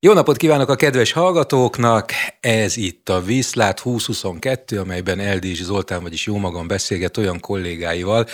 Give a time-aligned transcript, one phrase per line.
[0.00, 2.10] Jó napot kívánok a kedves hallgatóknak!
[2.40, 8.26] Ez itt a Viszlát 2022, amelyben Eldés Zoltán, vagyis jó magam beszélget olyan kollégáival,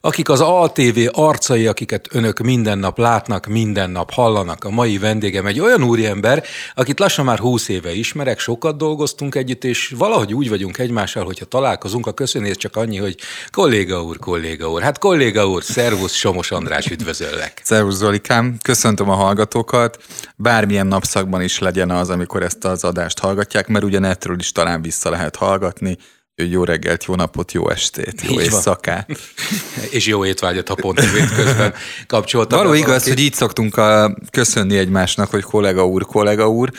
[0.00, 4.64] akik az ATV arcai, akiket önök minden nap látnak, minden nap hallanak.
[4.64, 6.44] A mai vendégem egy olyan úriember,
[6.74, 11.44] akit lassan már 20 éve ismerek, sokat dolgoztunk együtt, és valahogy úgy vagyunk egymással, hogyha
[11.44, 13.16] találkozunk, a köszönés csak annyi, hogy
[13.50, 14.82] kolléga úr, kolléga úr.
[14.82, 17.60] Hát kolléga úr, szervusz, Somos András, üdvözöllek!
[17.64, 20.02] Szervusz Zolikám, köszöntöm a hallgatókat,
[20.36, 24.52] bármilyen nap napszakban is legyen az, amikor ezt az adást hallgatják, mert ugye netről is
[24.52, 25.96] talán vissza lehet hallgatni,
[26.36, 29.10] hogy jó reggelt, jó napot, jó estét, jó így éjszakát.
[29.96, 31.00] és jó étvágyat, ha pont
[31.36, 31.74] közben
[32.06, 32.58] kapcsoltak.
[32.58, 33.08] Való igaz, valaki.
[33.08, 36.70] hogy így szoktunk a, köszönni egymásnak, hogy kollega úr, kollega úr,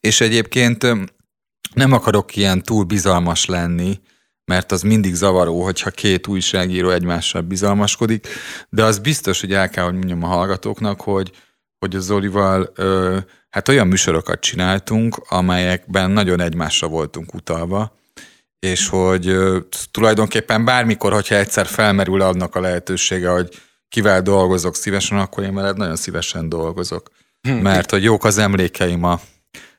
[0.00, 0.86] és egyébként
[1.74, 4.00] nem akarok ilyen túl bizalmas lenni,
[4.44, 8.28] mert az mindig zavaró, hogyha két újságíró egymással bizalmaskodik,
[8.68, 11.30] de az biztos, hogy el kell, hogy mondjam a hallgatóknak, hogy,
[11.78, 13.18] hogy a Zolival ö,
[13.50, 17.98] hát olyan műsorokat csináltunk, amelyekben nagyon egymásra voltunk utalva,
[18.58, 19.36] és hogy
[19.90, 23.48] tulajdonképpen bármikor, hogyha egyszer felmerül annak a lehetősége, hogy
[23.88, 27.10] kivel dolgozok szívesen, akkor én veled nagyon szívesen dolgozok.
[27.42, 27.52] Hm.
[27.52, 29.20] Mert hogy jók az emlékeim a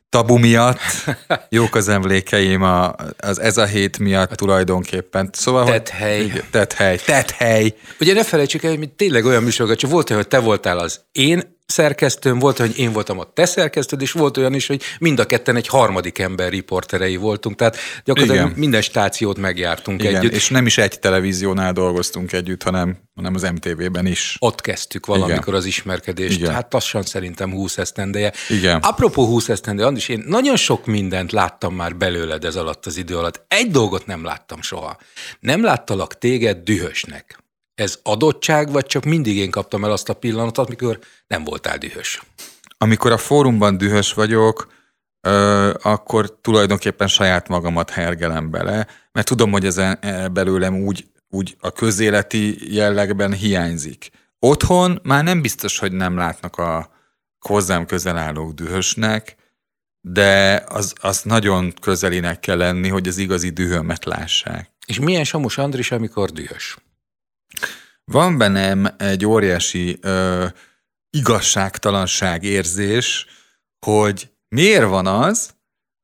[0.10, 0.80] tabu miatt,
[1.50, 5.30] jók az emlékeim a, az ez a hét miatt tulajdonképpen.
[5.34, 6.30] Szóval, tethely.
[6.30, 6.98] Hogy, tethely.
[6.98, 7.76] Tethely.
[8.00, 11.02] Ugye ne felejtsük el, hogy mi tényleg olyan műsorokat, csak volt, hogy te voltál az
[11.12, 15.20] én szerkesztőm, volt, hogy én voltam a te szerkesztőd, és volt olyan is, hogy mind
[15.20, 18.60] a ketten egy harmadik ember riporterei voltunk, tehát gyakorlatilag Igen.
[18.60, 20.34] minden stációt megjártunk Igen, együtt.
[20.34, 24.36] és nem is egy televíziónál dolgoztunk együtt, hanem, hanem az MTV-ben is.
[24.40, 25.56] Ott kezdtük valamikor Igen.
[25.60, 26.54] az ismerkedést, Igen.
[26.54, 28.34] hát lassan szerintem 20 esztendeje.
[28.50, 28.80] Igen.
[28.82, 33.18] Apropó 20 esztendeje, Andis, én nagyon sok mindent láttam már belőled ez alatt az idő
[33.18, 33.46] alatt.
[33.48, 34.98] Egy dolgot nem láttam soha.
[35.40, 37.41] Nem láttalak téged dühösnek.
[37.82, 42.24] Ez adottság, vagy csak mindig én kaptam el azt a pillanatot, mikor nem voltál dühös?
[42.78, 44.72] Amikor a fórumban dühös vagyok,
[45.22, 51.56] ö, akkor tulajdonképpen saját magamat hergelem bele, mert tudom, hogy ez e, belőlem úgy, úgy
[51.60, 54.10] a közéleti jellegben hiányzik.
[54.40, 56.92] Otthon már nem biztos, hogy nem látnak a
[57.40, 59.36] hozzám közel állók dühösnek,
[60.02, 64.72] de az, az nagyon közelinek kell lenni, hogy az igazi dühömet lássák.
[64.86, 66.78] És milyen Samos Andris, amikor dühös?
[68.06, 70.46] Van bennem egy óriási ö,
[71.10, 73.26] igazságtalanság érzés,
[73.86, 75.54] hogy miért van az,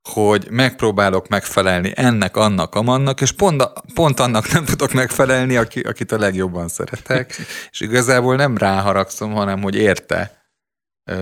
[0.09, 3.63] hogy megpróbálok megfelelni ennek, annak, amannak, és pont,
[3.94, 7.36] pont annak nem tudok megfelelni, aki, akit a legjobban szeretek,
[7.72, 10.46] és igazából nem ráharagszom, hanem hogy érte.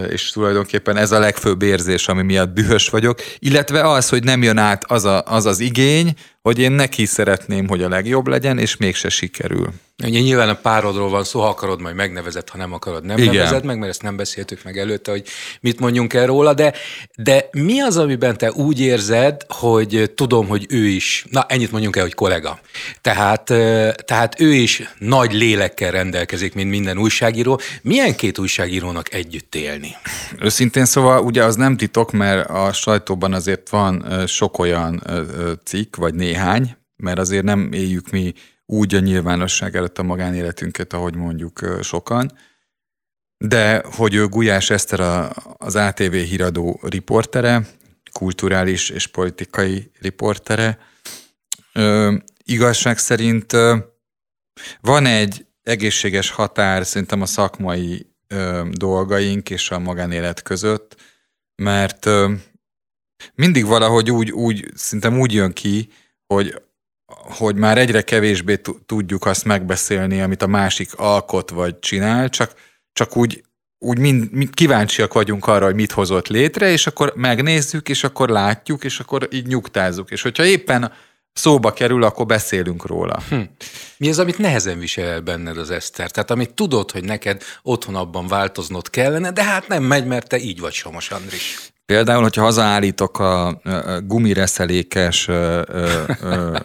[0.10, 4.58] És tulajdonképpen ez a legfőbb érzés, ami miatt dühös vagyok, illetve az, hogy nem jön
[4.58, 6.16] át az a, az, az igény,
[6.46, 9.74] hogy én neki szeretném, hogy a legjobb legyen, és mégse sikerül.
[10.04, 13.34] Ugye nyilván a párodról van szó, ha akarod, majd megnevezed, ha nem akarod, nem Igen.
[13.34, 15.24] nevezed meg, mert ezt nem beszéltük meg előtte, hogy
[15.62, 16.74] mit mondjunk el róla, de,
[17.16, 21.96] de mi az, amiben te úgy érzed, hogy tudom, hogy ő is, na ennyit mondjunk
[21.96, 22.60] el, hogy kollega.
[23.02, 23.44] Tehát,
[24.06, 27.60] tehát ő is nagy lélekkel rendelkezik, mint minden újságíró.
[27.82, 29.96] Milyen két újságírónak együtt élni?
[30.40, 35.04] Őszintén szóval ugye az nem titok, mert a sajtóban azért van sok olyan
[35.64, 36.34] cikk, vagy néhány,
[36.96, 38.34] mert azért nem éljük mi
[38.66, 42.32] úgy a nyilvánosság előtt a magánéletünket, ahogy mondjuk sokan.
[43.38, 47.68] De hogy ő Gulyás Eszter a, az ATV híradó riportere,
[48.12, 50.78] kulturális és politikai riportere,
[51.74, 53.78] ö, igazság szerint ö,
[54.82, 60.96] van egy egészséges határ szerintem a szakmai ö, dolgaink és a magánélet között,
[61.56, 62.34] mert ö,
[63.34, 65.90] mindig valahogy úgy, úgy, szerintem úgy jön ki,
[66.28, 66.62] hogy
[67.38, 72.54] hogy már egyre kevésbé tudjuk azt megbeszélni, amit a másik alkot vagy csinál, csak,
[72.94, 73.44] csak úgy,
[73.80, 78.30] úgy mind, mind kíváncsiak vagyunk arra, hogy mit hozott létre, és akkor megnézzük, és akkor
[78.30, 80.12] látjuk, és akkor így nyugtázzuk.
[80.12, 80.92] És hogyha éppen
[81.34, 83.22] szóba kerül, akkor beszélünk róla.
[83.30, 83.42] Hm.
[83.98, 86.12] Mi az, amit nehezen visel el benned az Eszter?
[86.12, 90.38] Tehát amit tudod, hogy neked otthon abban változnod kellene, de hát nem megy, mert te
[90.38, 91.74] így vagy Somos Andris.
[91.86, 93.62] Például, hogyha hazaállítok a
[94.04, 95.30] gumireszelékes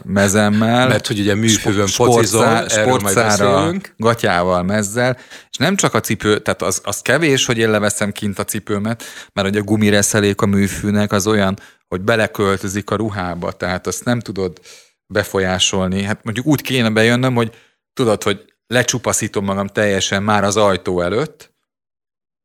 [0.05, 5.17] mezemmel, mert hogy ugye műfőben focizol, sportszára, gatyával, mezzel,
[5.51, 9.05] és nem csak a cipő, tehát az, az kevés, hogy én leveszem kint a cipőmet,
[9.33, 11.59] mert hogy a gumireszelék a műfűnek az olyan,
[11.89, 14.61] hogy beleköltözik a ruhába, tehát azt nem tudod
[15.07, 16.03] befolyásolni.
[16.03, 17.55] Hát mondjuk úgy kéne bejönnöm, hogy
[17.93, 21.50] tudod, hogy lecsupaszítom magam teljesen már az ajtó előtt,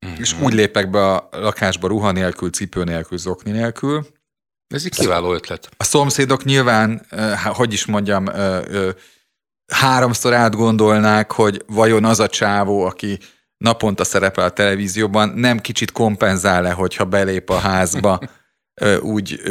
[0.06, 0.16] Mm-hmm.
[0.20, 4.08] És úgy lépek be a lakásba ruha nélkül, cipő nélkül, zokni nélkül.
[4.68, 5.70] Ez egy kiváló ötlet.
[5.78, 7.06] A szomszédok nyilván,
[7.44, 8.30] hogy is mondjam,
[9.74, 13.20] háromszor átgondolnák, hogy vajon az a csávó, aki
[13.58, 18.20] naponta szerepel a televízióban, nem kicsit kompenzál-e, hogyha belép a házba
[19.02, 19.42] úgy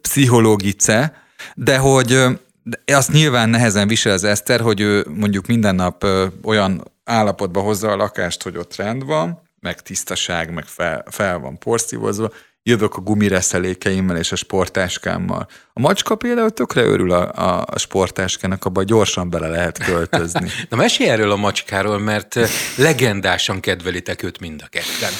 [0.00, 1.22] pszichológice,
[1.54, 2.24] de hogy
[2.62, 6.06] de azt nyilván nehezen visel az Eszter, hogy ő mondjuk minden nap
[6.44, 11.58] olyan állapotba hozza a lakást, hogy ott rend van, meg tisztaság, meg fel, fel van
[11.58, 12.32] porszívozva,
[12.62, 15.48] jövök a gumireszelékeimmel és a sportáskámmal.
[15.72, 20.48] A macska például tökre örül a, a, a sportáskának, abban gyorsan bele lehet költözni.
[20.70, 22.38] Na mesélj erről a macskáról, mert
[22.76, 25.12] legendásan kedvelitek őt mind a ketten.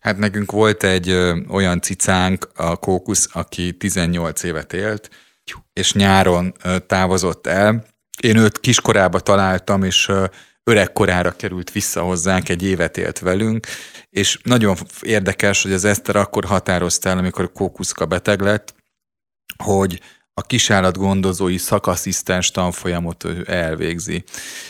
[0.00, 5.10] Hát nekünk volt egy ö, olyan cicánk, a Kókusz, aki 18 évet élt,
[5.72, 7.86] és nyáron ö, távozott el.
[8.22, 10.24] Én őt kiskorába találtam, és ö,
[10.68, 13.66] öregkorára került vissza hozzánk, egy évet élt velünk,
[14.10, 18.74] és nagyon érdekes, hogy az Eszter akkor határozta el, amikor Kókuszka beteg lett,
[19.64, 20.00] hogy
[20.34, 24.24] a kisállatgondozói szakasszisztens tanfolyamot elvégzi.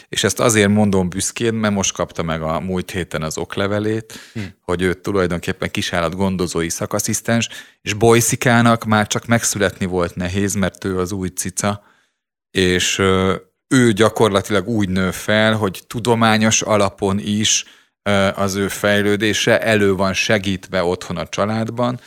[0.09, 4.41] És ezt azért mondom büszkén, mert most kapta meg a múlt héten az oklevelét, hm.
[4.61, 7.49] hogy ő tulajdonképpen kisállatgondozói szakasszisztens,
[7.83, 11.83] és Bojszikának már csak megszületni volt nehéz, mert ő az új cica,
[12.51, 13.03] és
[13.69, 17.65] ő gyakorlatilag úgy nő fel, hogy tudományos alapon is
[18.35, 22.01] az ő fejlődése elő van segítve otthon a családban,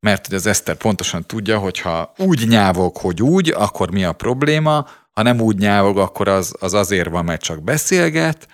[0.00, 4.12] mert hogy az Eszter pontosan tudja, hogy ha úgy nyávog, hogy úgy, akkor mi a
[4.12, 8.48] probléma, ha nem úgy nyávog, akkor az, az azért van, mert csak beszélget,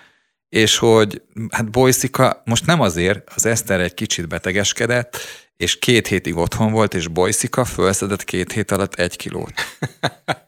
[0.49, 5.17] és hogy hát Bojszika most nem azért, az Eszter egy kicsit betegeskedett,
[5.57, 9.53] és két hétig otthon volt, és Bojszika felszedett két hét alatt egy kilót.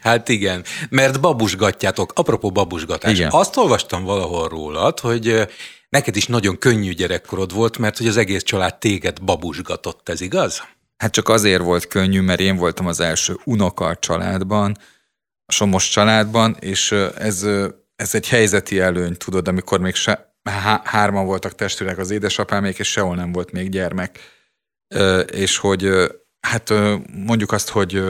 [0.00, 3.12] hát igen, mert babusgatjátok, apropó babusgatás.
[3.12, 3.30] Igen.
[3.30, 5.48] Azt olvastam valahol rólad, hogy
[5.88, 10.62] neked is nagyon könnyű gyerekkorod volt, mert hogy az egész család téged babusgatott, ez igaz?
[10.96, 14.76] Hát csak azért volt könnyű, mert én voltam az első unoka a családban,
[15.46, 17.46] a Somos családban, és ez,
[17.96, 22.90] ez egy helyzeti előny, tudod, amikor még se, há, hárman voltak testvérek az édesapámék, és
[22.90, 24.18] sehol nem volt még gyermek.
[25.32, 25.88] És hogy
[26.40, 26.72] hát
[27.24, 28.02] mondjuk azt, hogy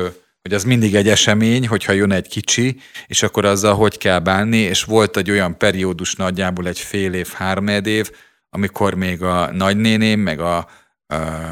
[0.48, 4.56] hogy az mindig egy esemény, hogyha jön egy kicsi, és akkor azzal hogy kell bánni,
[4.56, 8.10] és volt egy olyan periódus nagyjából egy fél év, három év,
[8.50, 10.66] amikor még a nagynéném, meg a, a,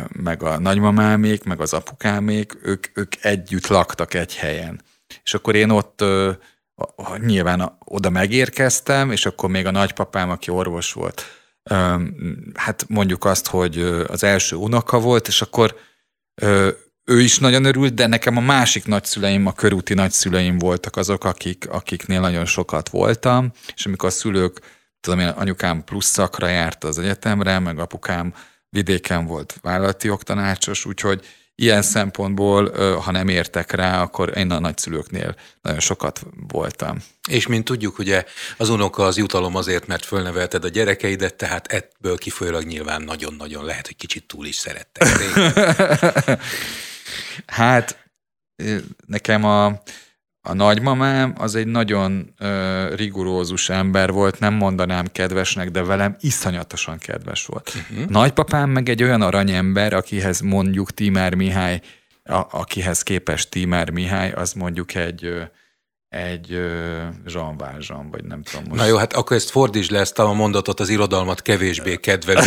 [0.09, 4.83] meg a nagymamámék, meg az apukámék, ők, ők együtt laktak egy helyen.
[5.23, 6.05] És akkor én ott
[7.19, 11.25] nyilván oda megérkeztem, és akkor még a nagypapám, aki orvos volt,
[12.55, 15.75] hát mondjuk azt, hogy az első unoka volt, és akkor
[17.05, 21.69] ő is nagyon örült, de nekem a másik nagyszüleim, a körúti nagyszüleim voltak azok, akik,
[21.71, 24.61] akiknél nagyon sokat voltam, és amikor a szülők,
[25.01, 28.35] tudom én, anyukám plusz szakra járt az egyetemre, meg apukám
[28.69, 35.37] vidéken volt vállalati oktanácsos, úgyhogy ilyen szempontból, ha nem értek rá, akkor én a nagyszülőknél
[35.63, 36.99] nagyon sokat voltam.
[37.29, 38.25] És mint tudjuk, ugye
[38.57, 43.87] az unoka az jutalom azért, mert fölnevelted a gyerekeidet, tehát ebből kifolyólag nyilván nagyon-nagyon lehet,
[43.87, 45.09] hogy kicsit túl is szerettek.
[47.47, 48.11] Hát
[49.07, 49.67] nekem a,
[50.41, 56.99] a nagymamám az egy nagyon uh, rigorózus ember volt, nem mondanám kedvesnek, de velem iszonyatosan
[56.99, 57.73] kedves volt.
[57.75, 58.09] Uh-huh.
[58.09, 61.81] nagypapám meg egy olyan aranyember, akihez mondjuk Timár Mihály,
[62.25, 65.51] a, akihez képest Timár Mihály, az mondjuk egy
[66.13, 66.49] egy
[67.27, 68.81] Jean Valjean, vagy nem tudom most.
[68.81, 72.41] Na jó, hát akkor ezt fordítsd le ezt a mondatot, az irodalmat kevésbé kedvelő.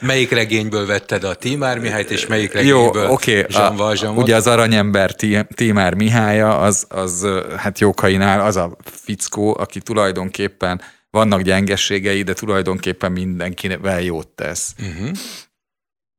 [0.00, 3.44] melyik regényből vetted a Tímár Mihályt, és melyik regényből jó, okay.
[3.48, 4.16] Jean Valjean?
[4.16, 5.14] Ugye az aranyember
[5.54, 7.26] Tímár Mihálya, az, az
[7.56, 14.74] hát Jókainál az a fickó, aki tulajdonképpen vannak gyengességei, de tulajdonképpen mindenkivel jót tesz.
[14.78, 15.10] Uh-huh.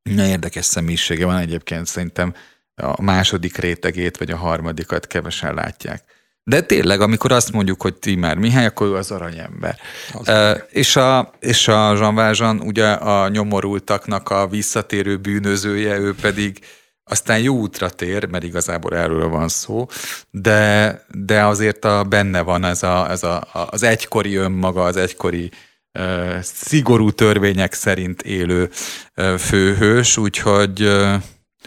[0.03, 2.33] Na, érdekes személyisége van egyébként, szerintem
[2.75, 6.15] a második rétegét, vagy a harmadikat kevesen látják.
[6.47, 9.79] De tényleg, amikor azt mondjuk, hogy Timár Mihály, akkor ő az aranyember.
[10.13, 16.15] Az uh, és, a, és a Jean Valjean ugye a nyomorultaknak a visszatérő bűnözője, ő
[16.21, 16.59] pedig
[17.03, 19.87] aztán jó útra tér, mert igazából erről van szó,
[20.29, 25.51] de, de azért a, benne van ez, a, ez a, az egykori önmaga, az egykori
[25.99, 28.69] uh, szigorú törvények szerint élő
[29.15, 31.13] uh, főhős, úgyhogy, uh,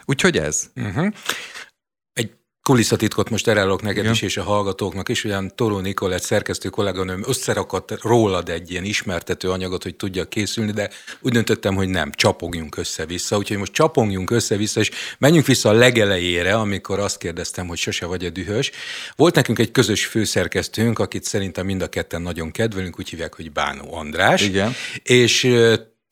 [0.04, 0.62] úgyhogy ez.
[0.76, 1.12] Uh-huh
[2.62, 4.12] kulisszatitkot most elárulok neked Igen.
[4.12, 9.50] is, és a hallgatóknak is, ugyan Toró Nikolett szerkesztő kolléganőm összerakott rólad egy ilyen ismertető
[9.50, 10.90] anyagot, hogy tudja készülni, de
[11.20, 13.36] úgy döntöttem, hogy nem, csapogjunk össze-vissza.
[13.36, 18.30] Úgyhogy most csapogjunk össze-vissza, és menjünk vissza a legelejére, amikor azt kérdeztem, hogy sose vagy-e
[18.30, 18.70] dühös.
[19.16, 23.52] Volt nekünk egy közös főszerkesztőnk, akit szerintem mind a ketten nagyon kedvelünk, úgy hívják, hogy
[23.52, 24.42] Bánó András.
[24.42, 24.74] Igen.
[25.02, 25.44] És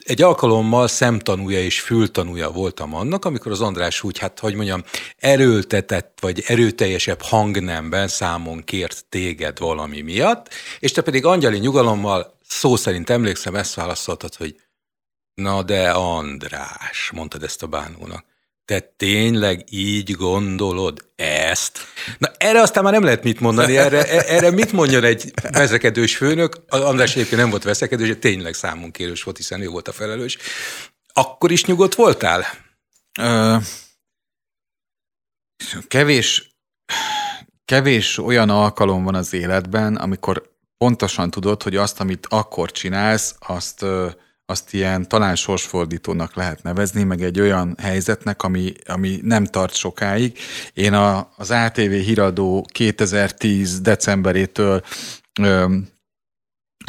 [0.09, 4.83] egy alkalommal szemtanúja és fültanúja voltam annak, amikor az András úgy, hát hogy mondjam,
[5.17, 10.49] erőltetett vagy erőteljesebb hangnemben számon kért téged valami miatt,
[10.79, 14.57] és te pedig angyali nyugalommal szó szerint emlékszem, ezt válaszoltad, hogy
[15.35, 18.25] na de András, mondtad ezt a bánónak.
[18.69, 21.79] Te tényleg így gondolod ezt?
[22.19, 26.57] Na erre aztán már nem lehet mit mondani, erre, erre mit mondjon egy veszekedős főnök?
[26.69, 30.39] András egyébként nem volt veszekedős, tényleg számunkérős volt, hiszen ő volt a felelős.
[31.13, 32.47] Akkor is nyugodt voltál?
[33.21, 33.57] Ö,
[35.87, 36.57] kevés,
[37.65, 43.85] kevés olyan alkalom van az életben, amikor pontosan tudod, hogy azt, amit akkor csinálsz, azt
[44.51, 50.39] azt ilyen talán sorsfordítónak lehet nevezni, meg egy olyan helyzetnek, ami, ami nem tart sokáig.
[50.73, 54.83] Én a, az ATV híradó 2010 decemberétől
[55.41, 55.77] ö,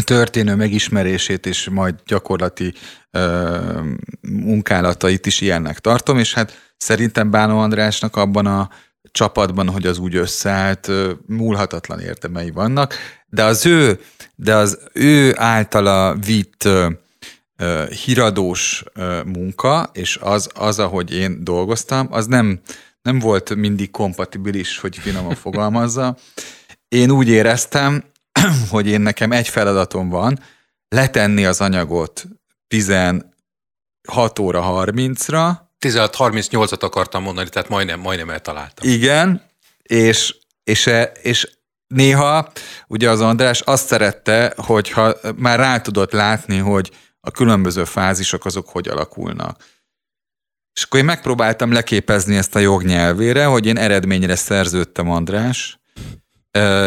[0.04, 2.74] történő megismerését és majd gyakorlati
[3.12, 3.82] ö,
[4.22, 8.70] munkálatait is ilyennek tartom, és hát szerintem Bánó Andrásnak abban a
[9.12, 10.92] csapatban, hogy az úgy összeállt,
[11.26, 12.94] múlhatatlan értemei vannak,
[13.28, 14.00] de az ő,
[14.36, 16.68] de az ő általa vitt
[18.04, 18.84] híradós
[19.26, 22.60] munka, és az, az, ahogy én dolgoztam, az nem,
[23.02, 26.18] nem volt mindig kompatibilis, hogy finoman fogalmazza.
[26.88, 28.04] Én úgy éreztem,
[28.72, 30.40] hogy én nekem egy feladatom van,
[30.88, 32.26] letenni az anyagot
[32.68, 33.30] 16
[34.40, 35.52] óra 30-ra.
[35.86, 38.90] 16.38-at akartam mondani, tehát majdnem, majdnem eltaláltam.
[38.90, 39.42] Igen,
[39.84, 41.50] és, és, e, és
[41.88, 42.52] néha
[42.88, 48.70] ugye az András azt szerette, hogyha már rá tudott látni, hogy a különböző fázisok azok
[48.70, 49.64] hogy alakulnak.
[50.74, 55.80] És akkor én megpróbáltam leképezni ezt a jognyelvére, hogy én eredményre szerződtem András,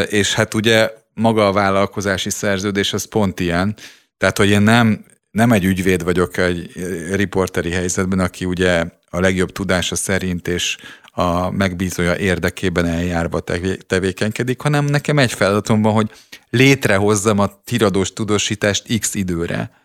[0.07, 3.77] és hát ugye maga a vállalkozási szerződés az pont ilyen,
[4.17, 6.73] tehát hogy én nem, nem egy ügyvéd vagyok egy
[7.15, 10.77] riporteri helyzetben, aki ugye a legjobb tudása szerint és
[11.15, 13.41] a megbízója érdekében eljárva
[13.87, 16.11] tevékenykedik, hanem nekem egy feladatom van, hogy
[16.51, 19.82] létrehozzam a tiradós tudósítást x időre.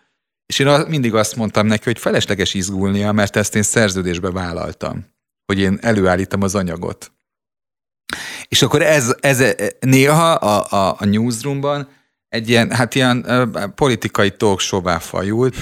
[0.48, 5.06] És én mindig azt mondtam neki, hogy felesleges izgulnia, mert ezt én szerződésbe vállaltam,
[5.46, 7.12] hogy én előállítom az anyagot.
[8.48, 11.88] És akkor ez, ez néha a, a, a newsroomban
[12.28, 13.26] egy ilyen, hát ilyen
[13.74, 15.56] politikai talk show fajult,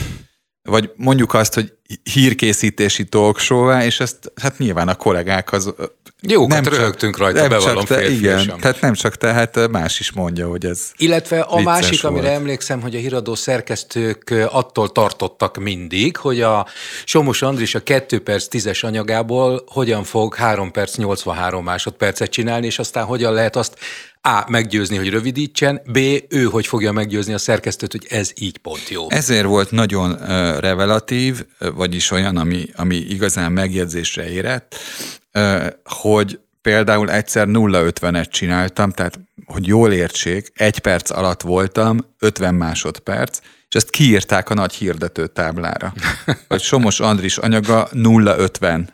[0.63, 5.75] vagy mondjuk azt, hogy hírkészítési talk show és ezt hát nyilván a kollégák az
[6.23, 10.01] jó, nem röhögtünk rajta, nem bevallom csak te, Igen, tehát nem csak te, hát más
[10.01, 12.15] is mondja, hogy ez Illetve a másik, volt.
[12.15, 16.67] amire emlékszem, hogy a híradó szerkesztők attól tartottak mindig, hogy a
[17.05, 22.79] Somos Andris a 2 perc 10-es anyagából hogyan fog 3 perc 83 másodpercet csinálni, és
[22.79, 23.79] aztán hogyan lehet azt
[24.21, 24.45] a.
[24.49, 25.99] meggyőzni, hogy rövidítsen, B.
[26.29, 29.11] ő hogy fogja meggyőzni a szerkesztőt, hogy ez így pont jó.
[29.11, 30.19] Ezért volt nagyon uh,
[30.59, 31.45] revelatív,
[31.75, 34.77] vagyis olyan, ami, ami igazán megjegyzésre érett,
[35.85, 43.39] hogy például egyszer 0-50-et csináltam, tehát hogy jól értsék, egy perc alatt voltam, 50 másodperc,
[43.69, 45.93] és ezt kiírták a nagy hirdető táblára.
[46.49, 48.89] Hogy Somos Andris anyaga 0-50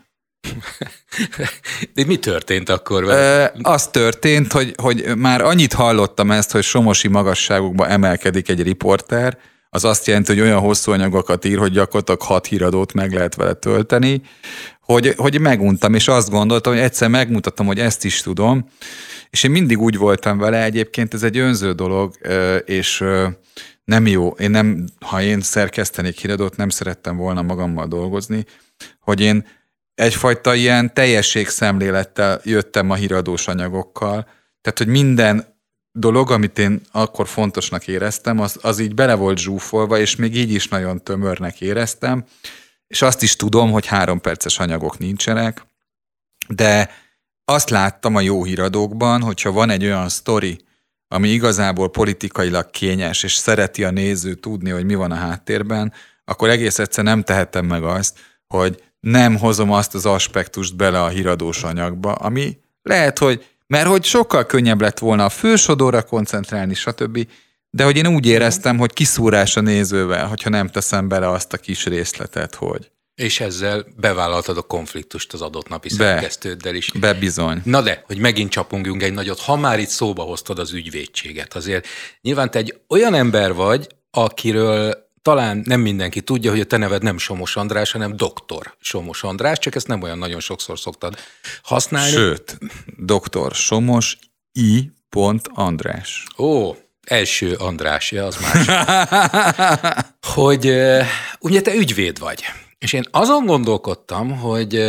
[1.93, 3.53] de mi történt akkor vele?
[3.61, 9.37] Az történt, hogy, hogy már annyit hallottam ezt, hogy somosi magasságokba emelkedik egy riporter,
[9.69, 13.53] az azt jelenti, hogy olyan hosszú anyagokat ír, hogy gyakorlatilag hat híradót meg lehet vele
[13.53, 14.21] tölteni,
[14.85, 18.69] hogy, hogy meguntam, és azt gondoltam, hogy egyszer megmutattam, hogy ezt is tudom,
[19.29, 22.13] és én mindig úgy voltam vele, egyébként ez egy önző dolog,
[22.65, 23.03] és
[23.83, 24.29] nem jó.
[24.29, 28.45] Én nem, ha én szerkesztenék híradót, nem szerettem volna magammal dolgozni,
[28.99, 29.47] hogy én
[29.95, 34.27] egyfajta ilyen teljességszemlélettel jöttem a híradós anyagokkal.
[34.61, 35.45] Tehát, hogy minden
[35.91, 40.51] dolog, amit én akkor fontosnak éreztem, az, az így bele volt zsúfolva, és még így
[40.51, 42.23] is nagyon tömörnek éreztem,
[42.93, 45.65] és azt is tudom, hogy három perces anyagok nincsenek,
[46.47, 46.89] de
[47.45, 50.59] azt láttam a jó híradókban, hogyha van egy olyan sztori,
[51.07, 55.93] ami igazából politikailag kényes, és szereti a néző tudni, hogy mi van a háttérben,
[56.25, 61.07] akkor egész egyszer nem tehetem meg azt, hogy nem hozom azt az aspektust bele a
[61.07, 67.27] híradós anyagba, ami lehet, hogy, mert hogy sokkal könnyebb lett volna a fősodóra koncentrálni, stb.,
[67.75, 71.57] de hogy én úgy éreztem, hogy kiszúrás a nézővel, hogyha nem teszem bele azt a
[71.57, 72.91] kis részletet, hogy...
[73.15, 76.91] És ezzel bevállaltad a konfliktust az adott napi Be, szerkesztőddel is.
[76.91, 77.61] Be bizony.
[77.63, 81.87] Na de, hogy megint csapungjunk egy nagyot, ha már itt szóba hoztad az ügyvédséget, azért
[82.21, 87.03] nyilván te egy olyan ember vagy, akiről talán nem mindenki tudja, hogy a te neved
[87.03, 91.17] nem Somos András, hanem doktor Somos András, csak ezt nem olyan nagyon sokszor szoktad
[91.63, 92.11] használni.
[92.11, 92.57] Sőt,
[92.97, 94.17] doktor Somos
[94.51, 94.91] I.
[95.53, 96.25] András.
[96.37, 98.67] Ó, első Andrásja, az más.
[100.35, 100.73] hogy
[101.39, 102.43] ugye te ügyvéd vagy.
[102.77, 104.81] És én azon gondolkodtam, hogy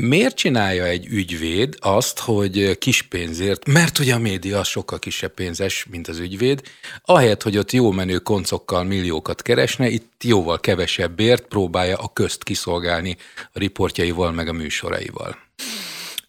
[0.00, 5.86] Miért csinálja egy ügyvéd azt, hogy kis pénzért, mert ugye a média sokkal kisebb pénzes,
[5.90, 6.62] mint az ügyvéd,
[7.04, 13.16] ahelyett, hogy ott jó menő koncokkal milliókat keresne, itt jóval kevesebbért próbálja a közt kiszolgálni
[13.52, 15.47] a riportjaival, meg a műsoraival.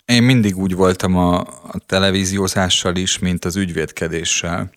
[0.10, 4.72] Én mindig úgy voltam a, a televíziózással is, mint az ügyvédkedéssel,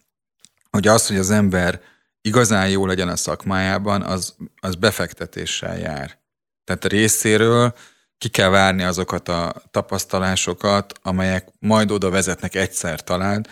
[0.70, 1.80] hogy az, hogy az ember
[2.20, 6.18] igazán jó legyen a szakmájában, az, az befektetéssel jár.
[6.64, 7.74] Tehát a részéről
[8.18, 13.46] ki kell várni azokat a tapasztalásokat, amelyek majd oda vezetnek egyszer talán,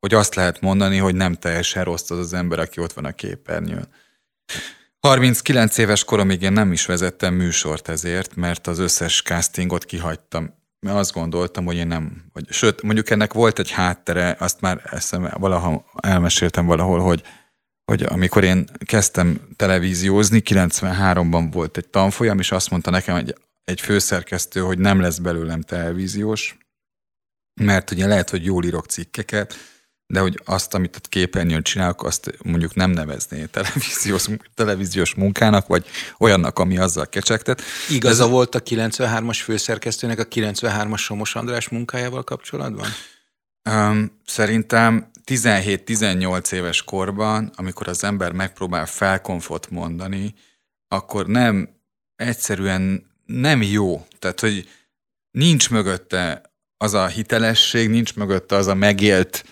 [0.00, 3.12] hogy azt lehet mondani, hogy nem teljesen rossz az az ember, aki ott van a
[3.12, 3.88] képernyőn.
[5.00, 10.55] 39 éves koromig én nem is vezettem műsort ezért, mert az összes castingot kihagytam.
[10.80, 14.80] Mert azt gondoltam, hogy én nem, vagy, sőt, mondjuk ennek volt egy háttere, azt már
[14.90, 17.22] eszem, valaha elmeséltem valahol, hogy,
[17.84, 23.80] hogy amikor én kezdtem televíziózni, 93-ban volt egy tanfolyam, és azt mondta nekem, hogy egy
[23.80, 26.56] főszerkesztő, hogy nem lesz belőlem televíziós,
[27.60, 29.54] mert ugye lehet, hogy jól írok cikkeket,
[30.06, 35.86] de hogy azt, amit a képernyőn csinálok, azt mondjuk nem nevezné televíziós, televíziós munkának, vagy
[36.18, 37.62] olyannak, ami azzal kecsegtet.
[37.90, 42.86] Igaza Ez volt a 93-as főszerkesztőnek a 93-as Somos András munkájával kapcsolatban?
[43.70, 50.34] Um, szerintem 17-18 éves korban, amikor az ember megpróbál felkonfot mondani,
[50.88, 51.68] akkor nem
[52.16, 54.06] egyszerűen nem jó.
[54.18, 54.68] Tehát, hogy
[55.30, 56.42] nincs mögötte
[56.76, 59.44] az a hitelesség, nincs mögötte az a megélt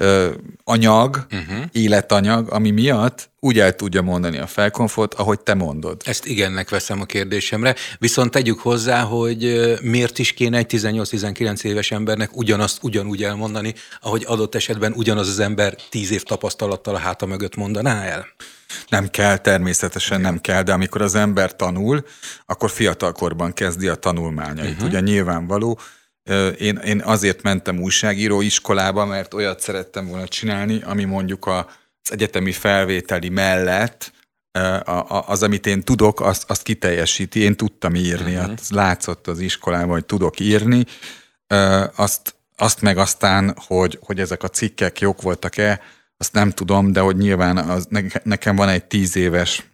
[0.00, 0.30] ö,
[0.64, 1.64] anyag, uh-huh.
[1.72, 6.02] életanyag, ami miatt úgy el tudja mondani a felkonfot, ahogy te mondod.
[6.04, 11.90] Ezt igennek veszem a kérdésemre, viszont tegyük hozzá, hogy miért is kéne egy 18-19 éves
[11.90, 17.26] embernek ugyanazt ugyanúgy elmondani, ahogy adott esetben ugyanaz az ember 10 év tapasztalattal a háta
[17.26, 18.26] mögött mondaná el?
[18.88, 22.04] Nem kell, természetesen nem kell, de amikor az ember tanul,
[22.46, 24.70] akkor fiatalkorban kezdi a tanulmányait.
[24.70, 24.86] Uh-huh.
[24.88, 25.78] Ugye nyilvánvaló,
[26.58, 31.64] én, én azért mentem újságíró iskolába, mert olyat szerettem volna csinálni, ami mondjuk az
[32.02, 34.12] egyetemi felvételi mellett
[35.26, 37.40] az, amit én tudok, azt, azt kiteljesíti.
[37.40, 38.52] Én tudtam írni, uh-huh.
[38.60, 40.84] az látszott az iskolában, hogy tudok írni.
[41.96, 45.80] Azt, azt meg aztán, hogy, hogy ezek a cikkek jók voltak-e,
[46.16, 47.88] azt nem tudom, de hogy nyilván az,
[48.22, 49.64] nekem van egy tíz éves,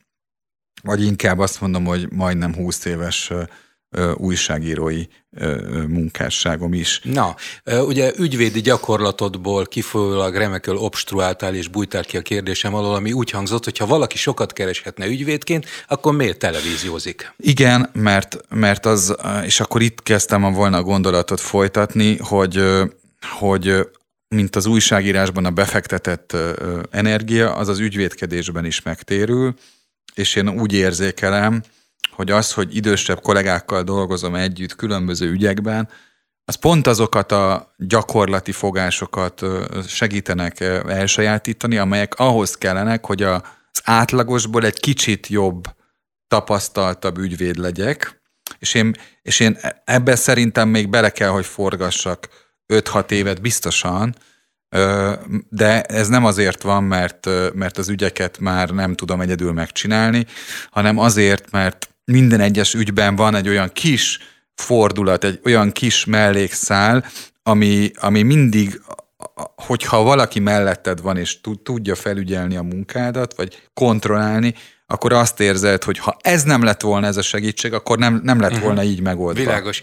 [0.82, 3.32] vagy inkább azt mondom, hogy majdnem húsz éves
[4.16, 5.02] újságírói
[5.86, 7.00] munkásságom is.
[7.04, 13.30] Na, ugye ügyvédi gyakorlatodból kifolyólag remekül obstruáltál és bújtál ki a kérdésem alól, ami úgy
[13.30, 17.34] hangzott, hogy ha valaki sokat kereshetne ügyvédként, akkor miért televíziózik?
[17.36, 22.62] Igen, mert, mert az, és akkor itt kezdtem volna a gondolatot folytatni, hogy,
[23.38, 23.86] hogy
[24.28, 26.36] mint az újságírásban a befektetett
[26.90, 29.54] energia, az az ügyvédkedésben is megtérül,
[30.14, 31.62] és én úgy érzékelem,
[32.16, 35.88] hogy az, hogy idősebb kollégákkal dolgozom együtt különböző ügyekben,
[36.44, 39.42] az pont azokat a gyakorlati fogásokat
[39.86, 43.42] segítenek elsajátítani, amelyek ahhoz kellenek, hogy az
[43.84, 45.64] átlagosból egy kicsit jobb,
[46.28, 48.22] tapasztaltabb ügyvéd legyek,
[48.58, 52.28] és én, és én ebbe szerintem még bele kell, hogy forgassak
[52.72, 54.16] 5-6 évet biztosan,
[55.48, 60.26] de ez nem azért van, mert, mert az ügyeket már nem tudom egyedül megcsinálni,
[60.70, 64.18] hanem azért, mert minden egyes ügyben van egy olyan kis
[64.54, 67.04] fordulat, egy olyan kis mellékszál,
[67.42, 68.80] ami, ami mindig,
[69.56, 74.54] hogyha valaki melletted van, és tudja felügyelni a munkádat, vagy kontrollálni,
[74.86, 78.40] akkor azt érzed, hogy ha ez nem lett volna ez a segítség, akkor nem, nem
[78.40, 78.62] lett mhm.
[78.62, 79.42] volna így megoldva.
[79.42, 79.82] Világos.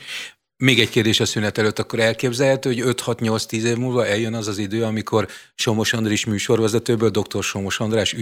[0.63, 4.57] Még egy kérdés a szünet előtt, akkor elképzelhető, hogy 5-6-8-10 év múlva eljön az az
[4.57, 7.43] idő, amikor Somos András műsorvezetőből dr.
[7.43, 8.13] Somos András?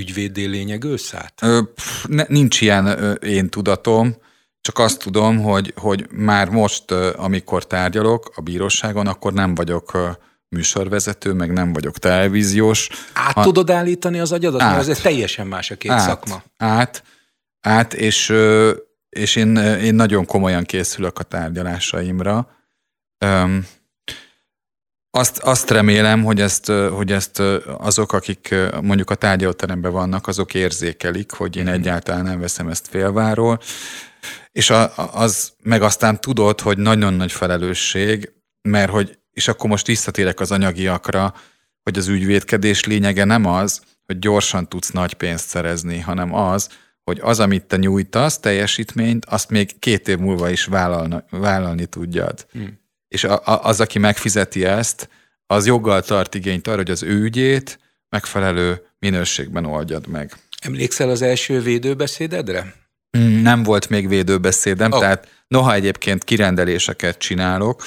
[1.42, 4.16] Ö, pff, ne, nincs ilyen ö, én tudatom,
[4.62, 9.94] csak azt tudom, hogy, hogy már most, ö, amikor tárgyalok a bíróságon, akkor nem vagyok
[9.94, 10.10] ö,
[10.50, 12.90] műsorvezető, meg nem vagyok televíziós.
[13.14, 13.44] Át ha...
[13.44, 14.62] tudod állítani az agyadat?
[14.62, 14.76] Át.
[14.76, 16.44] Mert ez teljesen más a két át, szakma.
[16.58, 17.04] Át,
[17.60, 18.34] át és
[19.12, 22.50] és én, én nagyon komolyan készülök a tárgyalásaimra.
[23.26, 23.66] Um,
[25.10, 27.40] azt, azt remélem, hogy ezt, hogy ezt
[27.78, 31.74] azok, akik mondjuk a tárgyalóteremben vannak, azok érzékelik, hogy én mhm.
[31.74, 33.60] egyáltalán nem veszem ezt félváról.
[34.52, 39.88] És a, az, meg aztán tudod, hogy nagyon nagy felelősség, mert hogy, és akkor most
[39.88, 41.34] visszatérek az anyagiakra,
[41.84, 46.70] hogy az ügyvédkedés lényege nem az, hogy gyorsan tudsz nagy pénzt szerezni, hanem az,
[47.04, 52.46] hogy az, amit te nyújtasz, teljesítményt, azt még két év múlva is vállalna, vállalni tudjad.
[52.52, 52.80] Hmm.
[53.08, 55.10] És a, a, az, aki megfizeti ezt,
[55.46, 60.36] az joggal tart igényt arra, hogy az ő ügyét megfelelő minőségben oldjad meg.
[60.62, 62.74] Emlékszel az első védőbeszédedre?
[63.18, 65.00] Mm, nem volt még védőbeszédem, oh.
[65.00, 67.84] tehát noha egyébként kirendeléseket csinálok,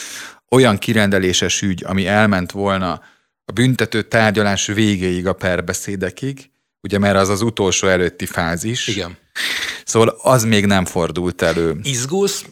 [0.51, 3.03] olyan kirendeléses ügy, ami elment volna
[3.45, 6.51] a büntető tárgyalás végéig a perbeszédekig,
[6.85, 8.87] ugye mert az az utolsó előtti fázis.
[8.89, 9.17] Igen.
[9.85, 11.77] Szóval az még nem fordult elő.
[11.83, 12.45] Izgulsz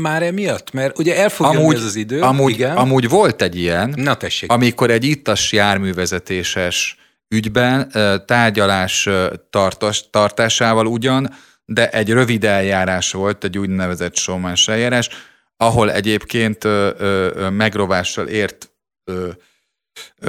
[0.00, 0.72] már emiatt?
[0.72, 2.20] Mert ugye el fog amúgy, ez az idő.
[2.20, 2.76] Amúgy, igen.
[2.76, 4.52] amúgy volt egy ilyen, Na tessék.
[4.52, 6.96] amikor egy ittas járművezetéses
[7.28, 7.92] ügyben
[8.26, 9.08] tárgyalás
[9.50, 15.08] tartás, tartásával ugyan, de egy rövid eljárás volt, egy úgynevezett showmans eljárás,
[15.56, 18.70] ahol egyébként ö, ö, megrovással ért
[19.04, 19.28] ö,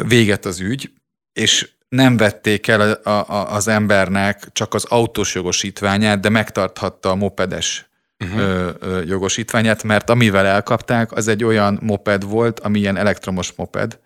[0.07, 0.91] véget az ügy,
[1.33, 7.15] és nem vették el a, a, az embernek csak az autós jogosítványát, de megtarthatta a
[7.15, 8.39] mopedes uh-huh.
[8.39, 13.99] ö, ö, jogosítványát, mert amivel elkapták, az egy olyan moped volt, ami ilyen elektromos moped,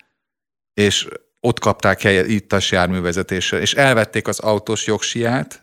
[0.74, 1.08] és
[1.40, 5.62] ott kapták helyet itt a járművezetéssel, és elvették az autós jogsiát,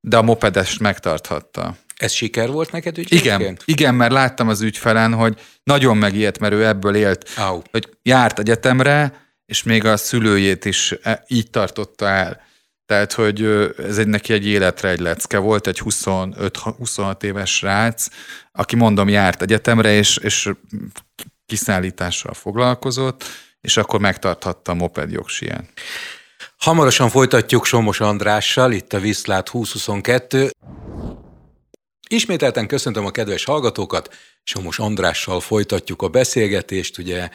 [0.00, 1.76] de a mopedes megtarthatta.
[1.96, 3.40] Ez siker volt neked ügyfélként?
[3.40, 7.60] Igen, igen, mert láttam az ügyfelen, hogy nagyon megijedt, mert ő ebből élt, Au.
[7.70, 12.40] hogy járt egyetemre, és még a szülőjét is e, így tartotta el.
[12.86, 13.42] Tehát, hogy
[13.78, 18.06] ez egy neki egy életre egy lecke volt, egy 25-26 éves srác,
[18.52, 20.50] aki mondom járt egyetemre, és, és
[21.46, 23.24] kiszállítással foglalkozott,
[23.60, 25.68] és akkor megtarthatta a moped jogsiján.
[26.56, 30.50] Hamarosan folytatjuk Somos Andrással, itt a Viszlát 2022.
[32.08, 37.28] Ismételten köszöntöm a kedves hallgatókat, Somos Andrással folytatjuk a beszélgetést, ugye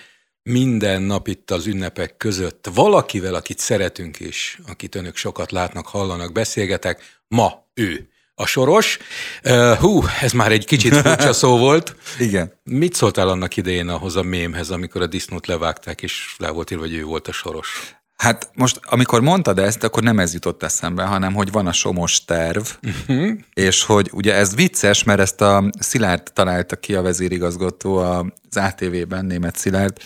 [0.50, 6.32] minden nap itt az ünnepek között valakivel, akit szeretünk és akit önök sokat látnak, hallanak,
[6.32, 8.10] beszélgetek, ma ő.
[8.38, 8.98] A soros.
[9.44, 11.96] Uh, hú, ez már egy kicsit furcsa szó volt.
[12.20, 12.60] Igen.
[12.64, 16.84] Mit szóltál annak idején ahhoz a mémhez, amikor a disznót levágták, és rá volt írva,
[16.84, 17.96] hogy ő volt a soros?
[18.16, 22.26] Hát most, amikor mondtad ezt, akkor nem ez jutott eszembe, hanem hogy van a somos
[22.26, 23.32] terv, uh-huh.
[23.54, 29.26] és hogy ugye ez vicces, mert ezt a Szilárd találta ki a vezérigazgató az ATV-ben,
[29.26, 29.98] német Szilárd,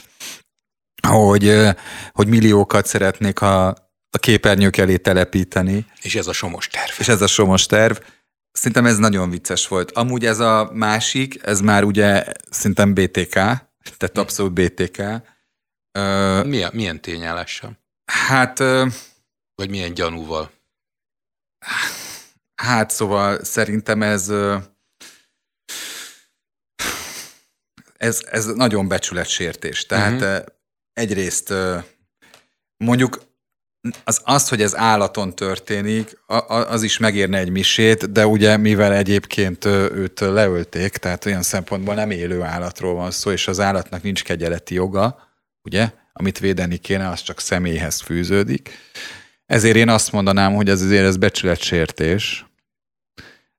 [1.08, 1.56] hogy,
[2.12, 3.68] hogy milliókat szeretnék a,
[4.10, 5.86] a képernyők elé telepíteni.
[6.02, 6.92] És ez a somos terv.
[7.00, 7.98] És ez a somos terv.
[8.52, 9.92] Szerintem ez nagyon vicces volt.
[9.92, 13.34] Amúgy ez a másik, ez már ugye szerintem BTK,
[13.98, 14.98] tehát abszolút BTK.
[16.44, 17.79] Milyen, milyen tényállással?
[18.10, 18.60] Hát...
[19.56, 20.52] Vagy milyen gyanúval?
[22.56, 24.32] Hát szóval szerintem ez...
[27.98, 29.86] Ez, ez nagyon becsületsértés.
[29.86, 30.46] Tehát uh-huh.
[30.94, 31.54] egyrészt
[32.78, 33.28] mondjuk
[34.04, 36.18] az, az, hogy ez állaton történik,
[36.48, 42.12] az is megérne egy misét, de ugye mivel egyébként őt leölték, tehát olyan szempontból nem
[42.12, 45.30] élő állatról van szó, és az állatnak nincs kegyeleti joga,
[45.62, 45.92] ugye?
[46.20, 48.78] Amit védeni kéne, az csak személyhez fűződik.
[49.46, 52.46] Ezért én azt mondanám, hogy ez azért ez becsületsértés,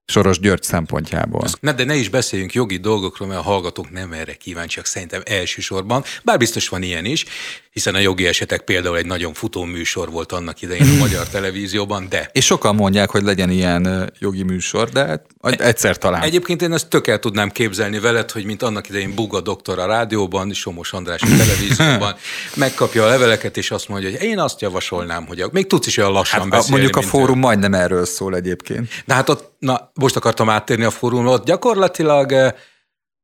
[0.05, 1.49] Soros György szempontjából.
[1.61, 6.05] Ne, de ne is beszéljünk jogi dolgokról, mert a hallgatók nem erre kíváncsiak szerintem elsősorban,
[6.23, 7.25] bár biztos van ilyen is,
[7.71, 12.07] hiszen a jogi esetek például egy nagyon futó műsor volt annak idején a magyar televízióban,
[12.09, 12.31] de...
[12.33, 16.23] És sokan mondják, hogy legyen ilyen jogi műsor, de hát egyszer talán.
[16.23, 19.87] Egyébként én ezt tök el tudnám képzelni veled, hogy mint annak idején Buga doktor a
[19.87, 22.15] rádióban, Somos András a televízióban,
[22.55, 26.13] megkapja a leveleket, és azt mondja, hogy én azt javasolnám, hogy még tudsz is olyan
[26.13, 26.71] lassan hát, beszélni.
[26.71, 27.41] Mondjuk a fórum ő.
[27.41, 28.89] majdnem erről szól egyébként.
[29.07, 32.55] De hát ott, na, most akartam áttérni a fórumra, ott gyakorlatilag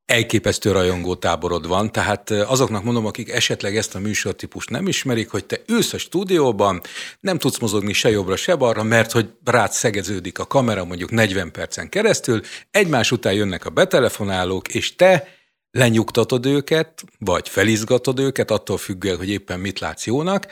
[0.06, 5.44] elképesztő rajongó táborod van, tehát azoknak mondom, akik esetleg ezt a műsortípust nem ismerik, hogy
[5.44, 6.80] te ülsz a stúdióban,
[7.20, 11.52] nem tudsz mozogni se jobbra, se balra, mert hogy rád szegeződik a kamera mondjuk 40
[11.52, 12.40] percen keresztül,
[12.70, 15.28] egymás után jönnek a betelefonálók, és te
[15.70, 20.46] lenyugtatod őket, vagy felizgatod őket, attól függően, hogy éppen mit látsz jónak,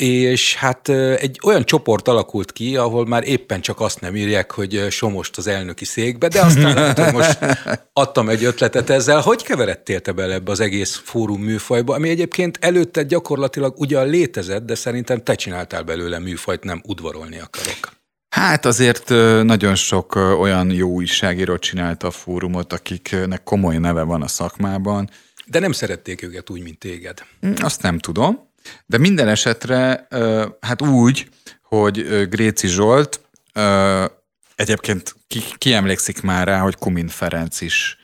[0.00, 4.86] és hát egy olyan csoport alakult ki, ahol már éppen csak azt nem írják, hogy
[4.90, 7.38] Somost az elnöki székbe, de aztán lehet, most
[7.92, 9.20] adtam egy ötletet ezzel.
[9.20, 14.64] Hogy keveredtél te bele ebbe az egész fórum műfajba, ami egyébként előtte gyakorlatilag ugyan létezett,
[14.64, 17.98] de szerintem te csináltál belőle műfajt, nem udvarolni akarok.
[18.28, 19.08] Hát azért
[19.42, 25.10] nagyon sok olyan jó újságíró csinálta a fórumot, akiknek komoly neve van a szakmában.
[25.46, 27.18] De nem szerették őket úgy, mint téged.
[27.56, 28.48] Azt nem tudom.
[28.86, 30.06] De minden esetre,
[30.60, 31.28] hát úgy,
[31.62, 33.20] hogy Gréci Zsolt,
[34.54, 37.98] egyébként ki, ki emlékszik már rá, hogy Kumin Ferenc is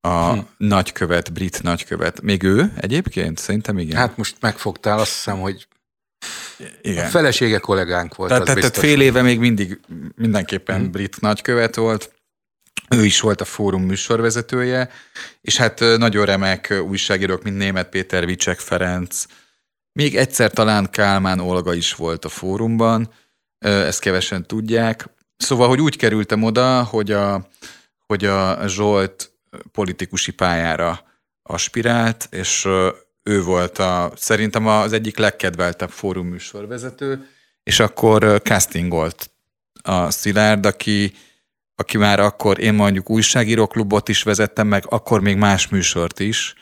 [0.00, 0.38] a hm.
[0.56, 2.20] nagykövet, brit nagykövet.
[2.20, 3.38] Még ő egyébként?
[3.38, 3.96] Szerintem igen.
[3.96, 5.66] Hát most megfogtál, azt hiszem, hogy
[6.80, 7.06] igen.
[7.06, 8.30] A felesége kollégánk volt.
[8.30, 9.80] Tehát, tehát fél éve még mindig
[10.14, 10.90] mindenképpen hm.
[10.90, 12.14] brit nagykövet volt.
[12.90, 14.90] Ő is volt a fórum műsorvezetője,
[15.40, 19.24] és hát nagyon remek újságírók, mint német Péter Vicsek Ferenc,
[19.96, 23.10] még egyszer talán Kálmán Olga is volt a fórumban,
[23.58, 27.48] ezt kevesen tudják, Szóval, hogy úgy kerültem oda, hogy a,
[28.06, 29.32] hogy a Zsolt
[29.72, 31.00] politikusi pályára
[31.42, 32.68] aspirált, és
[33.22, 37.28] ő volt a, szerintem az egyik legkedveltebb fórum műsorvezető,
[37.62, 39.30] és akkor castingolt
[39.82, 41.12] a Szilárd, aki,
[41.74, 46.54] aki már akkor, én mondjuk újságíróklubot is vezettem, meg akkor még más műsort is,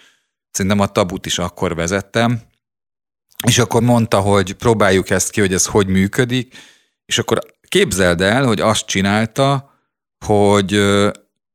[0.51, 2.41] szerintem a tabut is akkor vezettem,
[3.47, 6.57] és akkor mondta, hogy próbáljuk ezt ki, hogy ez hogy működik,
[7.07, 9.73] és akkor képzeld el, hogy azt csinálta,
[10.27, 10.81] hogy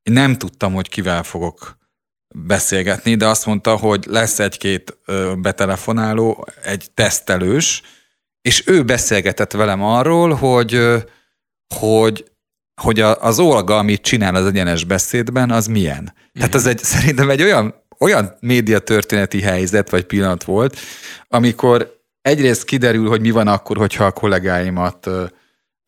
[0.03, 1.77] nem tudtam, hogy kivel fogok
[2.35, 4.97] beszélgetni, de azt mondta, hogy lesz egy-két
[5.37, 7.81] betelefonáló, egy tesztelős,
[8.41, 10.81] és ő beszélgetett velem arról, hogy,
[11.75, 12.31] hogy,
[12.81, 16.01] hogy az Olga, amit csinál az egyenes beszédben, az milyen.
[16.01, 16.31] Mm-hmm.
[16.33, 20.77] Tehát ez egy, szerintem egy olyan, olyan médiatörténeti helyzet vagy pillanat volt,
[21.27, 25.07] amikor egyrészt kiderül, hogy mi van akkor, hogyha a kollégáimat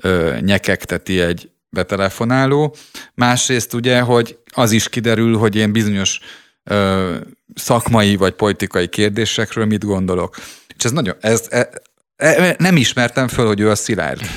[0.04, 0.34] ö,
[1.06, 2.76] egy betelefonáló,
[3.14, 6.20] másrészt ugye, hogy az is kiderül, hogy én bizonyos
[6.64, 7.16] ö,
[7.56, 10.36] szakmai vagy politikai kérdésekről mit gondolok.
[10.78, 11.70] És ez nagyon, ez, e,
[12.16, 14.22] e, nem ismertem föl, hogy ő a Szilárd.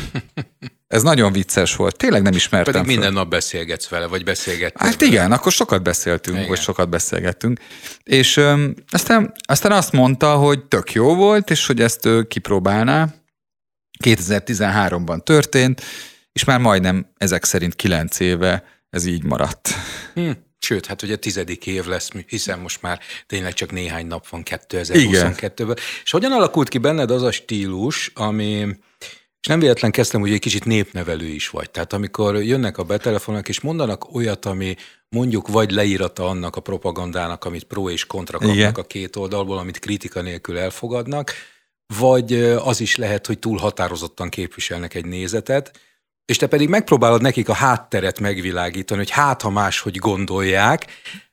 [0.95, 1.97] Ez nagyon vicces volt.
[1.97, 2.95] Tényleg nem ismertem Pedig föl.
[2.95, 4.81] minden nap beszélgetsz vele, vagy beszélgetsz.
[4.81, 5.11] Hát vele.
[5.11, 6.49] igen, akkor sokat beszéltünk, igen.
[6.49, 7.61] vagy sokat beszélgettünk.
[8.03, 13.15] És öm, aztán, aztán azt mondta, hogy tök jó volt, és hogy ezt ő kipróbálná.
[14.05, 15.83] 2013-ban történt,
[16.33, 19.69] és már majdnem ezek szerint kilenc éve ez így maradt.
[20.15, 20.31] Hm.
[20.59, 25.77] Sőt, hát ugye tizedik év lesz, hiszen most már tényleg csak néhány nap van 2022-ben.
[26.05, 28.77] És hogyan alakult ki benned az a stílus, ami,
[29.45, 31.71] és nem véletlen kezdtem, hogy egy kicsit népnevelő is vagy.
[31.71, 34.77] Tehát amikor jönnek a betelefonok, és mondanak olyat, ami
[35.09, 38.73] mondjuk vagy leírata annak a propagandának, amit pro és kontra kapnak Igen.
[38.75, 41.33] a két oldalból, amit kritika nélkül elfogadnak,
[41.99, 45.81] vagy az is lehet, hogy túl határozottan képviselnek egy nézetet,
[46.25, 50.87] és te pedig megpróbálod nekik a hátteret megvilágítani, hogy hát, ha máshogy gondolják,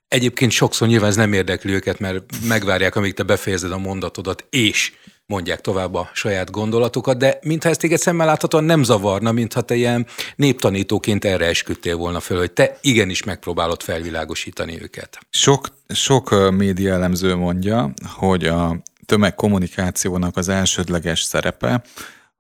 [0.08, 4.94] Egyébként sokszor nyilván ez nem érdekli őket, mert megvárják, amíg te befejezed a mondatodat, és
[5.32, 9.76] mondják tovább a saját gondolatokat, de mintha ezt téged szemmel láthatóan nem zavarna, mintha te
[9.76, 15.20] ilyen néptanítóként erre esküdtél volna föl, hogy te igenis megpróbálod felvilágosítani őket.
[15.30, 21.84] Sok, sok média elemző mondja, hogy a tömegkommunikációnak az elsődleges szerepe,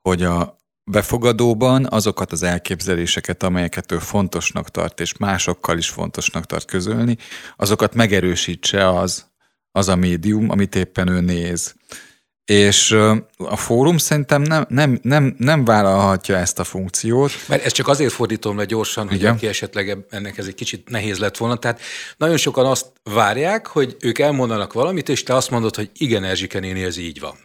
[0.01, 6.65] hogy a befogadóban azokat az elképzeléseket, amelyeket ő fontosnak tart, és másokkal is fontosnak tart
[6.65, 7.17] közölni,
[7.57, 9.25] azokat megerősítse az,
[9.71, 11.75] az a médium, amit éppen ő néz.
[12.45, 12.91] És
[13.37, 17.31] a fórum szerintem nem, nem, nem, nem vállalhatja ezt a funkciót.
[17.47, 21.17] Mert ezt csak azért fordítom le gyorsan, hogy aki esetleg ennek ez egy kicsit nehéz
[21.17, 21.55] lett volna.
[21.55, 21.81] Tehát
[22.17, 26.59] nagyon sokan azt várják, hogy ők elmondanak valamit, és te azt mondod, hogy igen, Erzsike
[26.59, 27.35] néni, ez így van.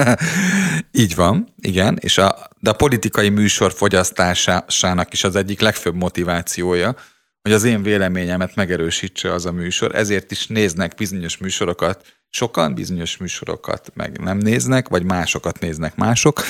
[1.02, 6.96] így van, igen, és a, de a politikai műsor fogyasztásának is az egyik legfőbb motivációja,
[7.42, 13.16] hogy az én véleményemet megerősítse az a műsor, ezért is néznek bizonyos műsorokat sokan, bizonyos
[13.16, 16.42] műsorokat meg nem néznek, vagy másokat néznek mások,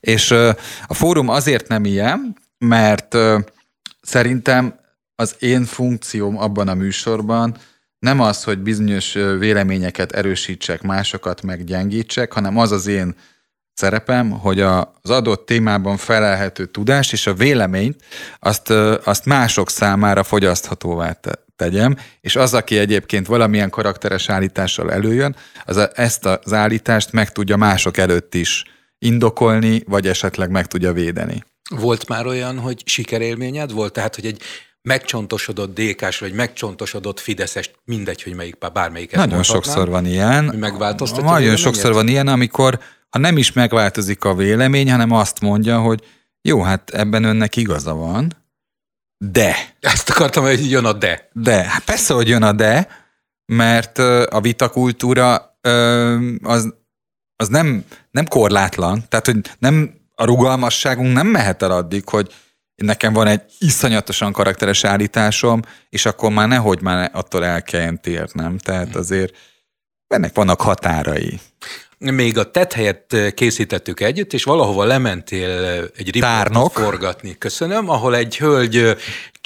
[0.00, 0.30] és
[0.86, 3.16] a fórum azért nem ilyen, mert
[4.00, 4.80] szerintem
[5.14, 7.56] az én funkcióm abban a műsorban
[7.98, 13.14] nem az, hogy bizonyos véleményeket erősítsek, másokat meggyengítsek, hanem az az én
[13.74, 18.02] szerepem, hogy az adott témában felelhető tudást és a véleményt
[18.38, 18.70] azt,
[19.04, 21.12] azt mások számára fogyaszthatóvá
[21.58, 27.32] tegyem, és az, aki egyébként valamilyen karakteres állítással előjön, az a, ezt az állítást meg
[27.32, 28.64] tudja mások előtt is
[28.98, 31.44] indokolni, vagy esetleg meg tudja védeni.
[31.70, 33.92] Volt már olyan, hogy sikerélményed volt?
[33.92, 34.42] Tehát, hogy egy
[34.82, 40.44] megcsontosodott DK-s, vagy megcsontosodott Fideszes, mindegy, hogy melyik, bármelyiket Nagyon sokszor van ilyen.
[40.44, 42.78] Megváltoztatja Nagyon sokszor van ilyen, amikor
[43.10, 46.04] ha nem is megváltozik a vélemény, hanem azt mondja, hogy
[46.42, 48.32] jó, hát ebben önnek igaza van,
[49.18, 49.56] de.
[49.80, 51.28] Ezt akartam, hogy jön a de.
[51.32, 51.62] De.
[51.62, 52.88] Hát persze, hogy jön a de,
[53.46, 55.58] mert a vitakultúra
[56.42, 56.74] az,
[57.36, 59.04] az nem, nem korlátlan.
[59.08, 62.34] Tehát, hogy nem, a rugalmasságunk nem mehet el addig, hogy
[62.74, 68.58] nekem van egy iszonyatosan karakteres állításom, és akkor már nehogy már attól el kelljen térnem.
[68.58, 69.36] Tehát azért
[70.06, 71.40] ennek vannak határai
[71.98, 75.50] még a helyett készítettük együtt, és valahova lementél
[75.96, 77.36] egy riportot forgatni.
[77.38, 78.96] Köszönöm, ahol egy hölgy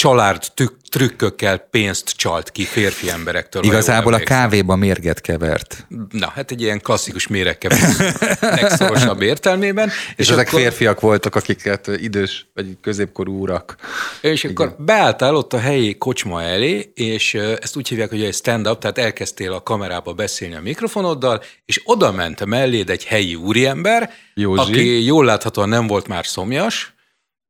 [0.02, 0.44] család
[0.90, 3.62] trükkökkel pénzt csalt ki férfi emberektől.
[3.64, 5.86] Igazából a kávéba mérget kevert.
[6.10, 8.14] Na, hát egy ilyen klasszikus méregkevert
[8.60, 9.88] legszorosabb értelmében.
[9.88, 13.76] És, és ezek akkor, férfiak voltak, akiket idős vagy középkorú urak.
[14.20, 14.56] És Igen.
[14.56, 18.98] akkor beálltál ott a helyi kocsma elé, és ezt úgy hívják, hogy egy stand-up, tehát
[18.98, 24.72] elkezdtél a kamerába beszélni a mikrofonoddal, és oda ment melléd egy helyi úriember, Józsi.
[24.72, 26.91] aki jól láthatóan nem volt már szomjas,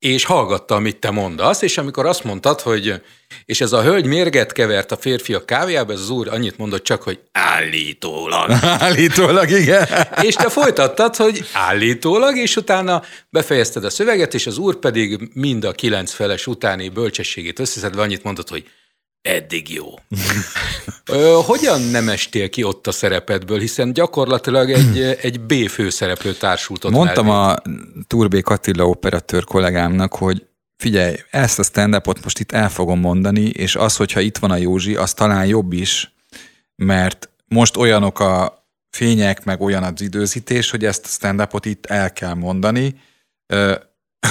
[0.03, 3.03] és hallgatta, amit te mondasz, és amikor azt mondtad, hogy
[3.45, 7.03] és ez a hölgy mérget kevert a férfiak kávéjába, ez az úr annyit mondott csak,
[7.03, 8.51] hogy állítólag.
[8.87, 9.87] állítólag, igen.
[10.23, 15.65] és te folytattad, hogy állítólag, és utána befejezted a szöveget, és az úr pedig mind
[15.65, 18.65] a kilenc feles utáni bölcsességét összeszedve annyit mondott, hogy
[19.23, 19.87] eddig jó.
[21.47, 26.93] Hogyan nem estél ki ott a szerepedből, hiszen gyakorlatilag egy, egy B főszereplő társult ott
[26.93, 27.39] Mondtam mellé.
[27.39, 27.63] a
[28.07, 33.77] Turbé Katilla operatőr kollégámnak, hogy figyelj, ezt a stand most itt el fogom mondani, és
[33.77, 36.15] az, hogyha itt van a Józsi, az talán jobb is,
[36.77, 42.13] mert most olyanok a fények, meg olyan az időzítés, hogy ezt a stand itt el
[42.13, 43.01] kell mondani,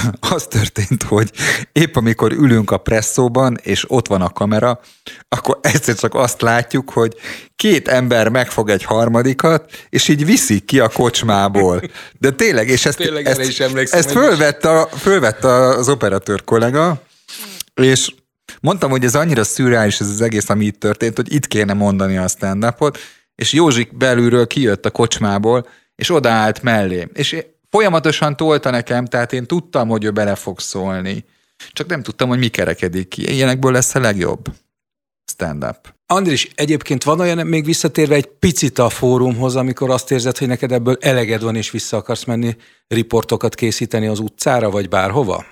[0.34, 1.30] az történt, hogy
[1.72, 4.80] épp amikor ülünk a presszóban, és ott van a kamera,
[5.28, 7.14] akkor egyszer csak azt látjuk, hogy
[7.56, 11.82] két ember megfog egy harmadikat, és így viszik ki a kocsmából.
[12.18, 17.02] De tényleg, és ezt, tényleg ezt, is ezt fölvette, fölvette az operatőr kollega,
[17.74, 18.14] és
[18.60, 22.16] mondtam, hogy ez annyira szürreális ez az egész, ami itt történt, hogy itt kéne mondani
[22.16, 22.74] a stand
[23.34, 27.08] és Józsik belülről kijött a kocsmából, és odaállt mellé.
[27.12, 27.36] És
[27.72, 31.24] folyamatosan tolta nekem, tehát én tudtam, hogy ő bele fog szólni.
[31.72, 33.32] Csak nem tudtam, hogy mi kerekedik ki.
[33.32, 34.48] Ilyenekből lesz a legjobb
[35.30, 35.94] stand-up.
[36.06, 40.72] Andris, egyébként van olyan, még visszatérve egy picit a fórumhoz, amikor azt érzed, hogy neked
[40.72, 42.56] ebből eleged van, és vissza akarsz menni
[42.88, 45.44] riportokat készíteni az utcára, vagy bárhova?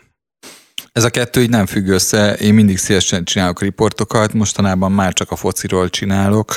[1.01, 2.35] Ez a kettő így nem függ össze.
[2.35, 6.53] Én mindig szívesen csinálok riportokat, mostanában már csak a fociról csinálok,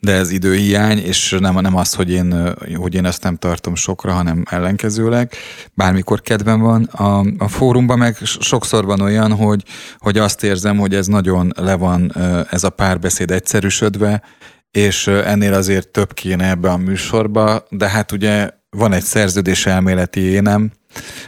[0.00, 4.12] de ez időhiány, és nem, nem az, hogy én, hogy én ezt nem tartom sokra,
[4.12, 5.32] hanem ellenkezőleg.
[5.74, 6.82] Bármikor kedvem van.
[6.82, 9.64] A, a fórumban meg sokszor van olyan, hogy,
[9.98, 12.12] hogy azt érzem, hogy ez nagyon le van
[12.50, 14.22] ez a párbeszéd egyszerűsödve,
[14.70, 20.20] és ennél azért több kéne ebbe a műsorba, de hát ugye van egy szerződés elméleti
[20.20, 20.72] énem,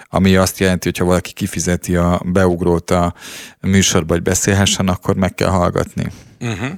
[0.09, 3.15] ami azt jelenti, hogy ha valaki kifizeti a beugrót a
[3.61, 6.07] műsorba, hogy beszélhessen, akkor meg kell hallgatni.
[6.41, 6.71] Uh-huh.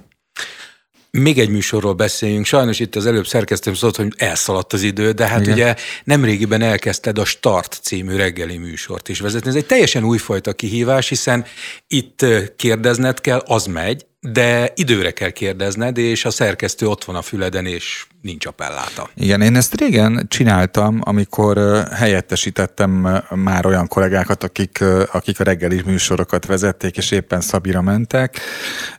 [1.10, 2.46] Még egy műsorról beszéljünk.
[2.46, 5.52] Sajnos itt az előbb szerkesztőm szólt, hogy elszaladt az idő, de hát Igen.
[5.52, 9.48] ugye nemrégiben elkezdted a Start című reggeli műsort is vezetni.
[9.48, 11.44] Ez egy teljesen újfajta kihívás, hiszen
[11.86, 12.24] itt
[12.56, 17.66] kérdezned kell, az megy, de időre kell kérdezned, és a szerkesztő ott van a füleden,
[17.66, 19.10] és nincs appelláta.
[19.14, 26.46] Igen, én ezt régen csináltam, amikor helyettesítettem már olyan kollégákat, akik, akik a reggeli műsorokat
[26.46, 28.40] vezették, és éppen Szabira mentek.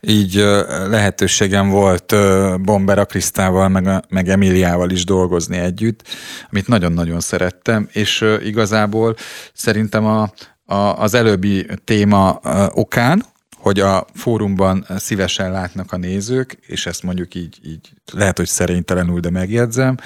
[0.02, 0.36] Így
[0.90, 2.16] lehetőségem volt
[2.62, 6.04] Bombera Krisztával, meg, meg Emiliával is dolgozni együtt,
[6.52, 9.16] amit nagyon-nagyon szerettem, és igazából
[9.54, 10.32] szerintem a,
[10.66, 12.40] a, az előbbi téma
[12.74, 13.24] okán,
[13.58, 19.20] hogy a fórumban szívesen látnak a nézők, és ezt mondjuk így, így lehet, hogy szerénytelenül,
[19.20, 19.98] de megjegyzem,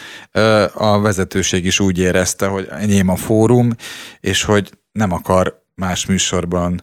[0.74, 3.72] a vezetőség is úgy érezte, hogy enyém a fórum,
[4.20, 6.80] és hogy nem akar más műsorban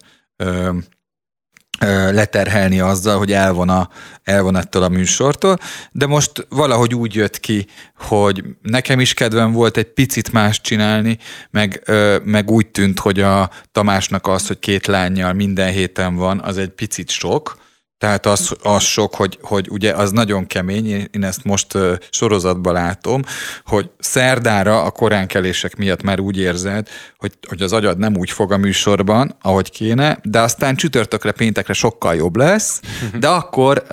[2.11, 3.89] leterhelni azzal, hogy elvon, a,
[4.25, 5.59] elvon ettől a műsortól,
[5.93, 11.19] de most valahogy úgy jött ki, hogy nekem is kedvem volt egy picit más csinálni,
[11.51, 11.83] meg,
[12.25, 16.71] meg úgy tűnt, hogy a Tamásnak az, hogy két lányjal minden héten van, az egy
[16.71, 17.57] picit sok,
[17.99, 21.79] tehát az, az sok, hogy, hogy ugye az nagyon kemény, én ezt most
[22.11, 23.23] sorozatban látom,
[23.65, 28.53] hogy szerdára a koránkelések miatt már úgy érzed, hogy, hogy az agyad nem úgy fog
[28.53, 32.81] a műsorban, ahogy kéne, de aztán csütörtökre, péntekre sokkal jobb lesz,
[33.19, 33.85] de akkor,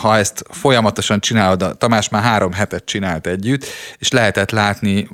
[0.00, 3.66] ha ezt folyamatosan csinálod, a Tamás már három hetet csinált együtt,
[3.98, 5.08] és lehetett látni,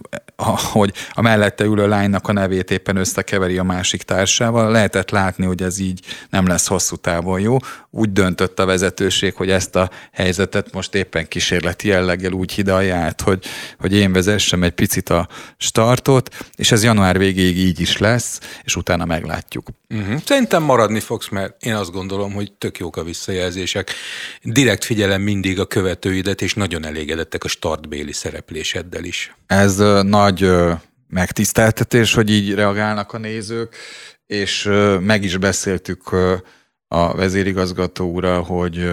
[0.72, 5.62] hogy a mellette ülő lánynak a nevét éppen összekeveri a másik társával, lehetett látni, hogy
[5.62, 7.56] ez így nem lesz hosszú távon jó.
[7.90, 12.96] Úgy dönt döntött a vezetőség, hogy ezt a helyzetet most éppen kísérleti jelleggel úgy hidalja
[12.96, 13.44] át, hogy,
[13.78, 18.76] hogy én vezessem egy picit a startot, és ez január végéig így is lesz, és
[18.76, 19.68] utána meglátjuk.
[19.88, 20.20] Uh-huh.
[20.24, 23.90] Szerintem maradni fogsz, mert én azt gondolom, hogy tök jók a visszajelzések.
[24.42, 29.34] Direkt figyelem mindig a követőidet, és nagyon elégedettek a startbéli szerepléseddel is.
[29.46, 30.50] Ez nagy
[31.08, 33.76] megtiszteltetés, hogy így reagálnak a nézők,
[34.26, 34.68] és
[35.00, 36.02] meg is beszéltük
[36.94, 38.90] a vezérigazgató ura, hogy,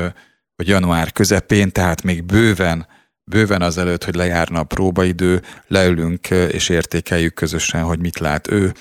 [0.55, 2.87] hogy január közepén, tehát még bőven,
[3.23, 8.73] bőven azelőtt, hogy lejárna a próbaidő, leülünk és értékeljük közösen, hogy mit lát ő,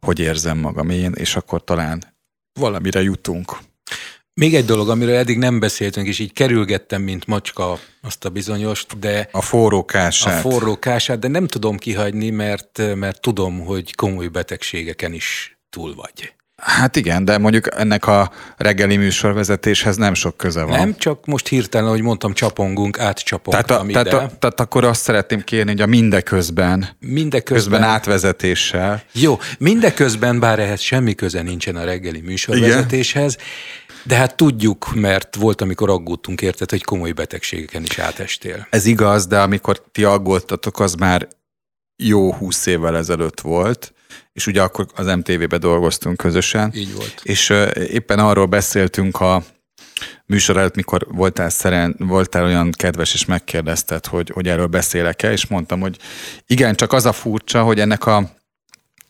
[0.00, 2.02] hogy érzem magam én, és akkor talán
[2.52, 3.58] valamire jutunk.
[4.34, 8.98] Még egy dolog, amiről eddig nem beszéltünk, és így kerülgettem, mint macska azt a bizonyost,
[8.98, 9.28] de...
[9.32, 10.44] A forrókását.
[10.44, 16.34] A forrókását, de nem tudom kihagyni, mert, mert tudom, hogy komoly betegségeken is túl vagy.
[16.60, 20.78] Hát igen, de mondjuk ennek a reggeli műsorvezetéshez nem sok köze van.
[20.78, 24.02] Nem, csak most hirtelen, ahogy mondtam, csapongunk, átcsapongtam tehát, a, ide.
[24.02, 29.02] tehát, a, tehát akkor azt szeretném kérni, hogy a mindeközben, mindeközben közben átvezetéssel.
[29.12, 33.46] Jó, mindeközben, bár ehhez semmi köze nincsen a reggeli műsorvezetéshez, igen.
[34.04, 38.66] De hát tudjuk, mert volt, amikor aggódtunk érted, hogy komoly betegségeken is átestél.
[38.70, 41.28] Ez igaz, de amikor ti aggódtatok, az már
[41.96, 43.92] jó húsz évvel ezelőtt volt,
[44.40, 46.72] és ugye akkor az MTV-be dolgoztunk közösen.
[46.74, 47.20] Így volt.
[47.22, 47.52] És
[47.90, 49.42] éppen arról beszéltünk a
[50.26, 55.46] műsor előtt, mikor voltál, szeren, voltál olyan kedves, és megkérdezted, hogy, hogy erről beszélek-e, és
[55.46, 55.96] mondtam, hogy
[56.46, 58.38] igen, csak az a furcsa, hogy ennek a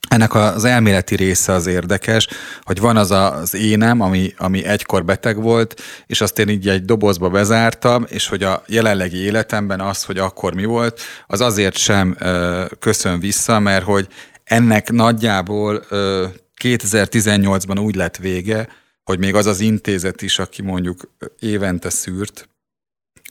[0.09, 2.29] ennek az elméleti része az érdekes,
[2.63, 6.85] hogy van az az énem, ami, ami egykor beteg volt, és azt én így egy
[6.85, 12.17] dobozba bezártam, és hogy a jelenlegi életemben az, hogy akkor mi volt, az azért sem
[12.19, 14.09] ö, köszön vissza, mert hogy
[14.51, 16.27] ennek nagyjából ö,
[16.63, 18.69] 2018-ban úgy lett vége,
[19.05, 22.49] hogy még az az intézet is, aki mondjuk évente szűrt,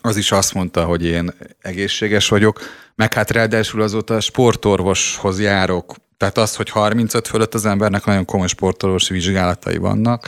[0.01, 2.59] az is azt mondta, hogy én egészséges vagyok,
[2.95, 5.95] meg hát ráadásul azóta sportorvoshoz járok.
[6.17, 10.28] Tehát az, hogy 35 fölött az embernek nagyon komoly sportolósi vizsgálatai vannak,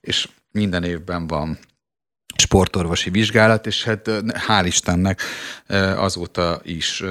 [0.00, 1.58] és minden évben van
[2.36, 4.10] sportorvosi vizsgálat, és hát
[4.48, 5.20] hál' Istennek
[5.96, 7.02] azóta is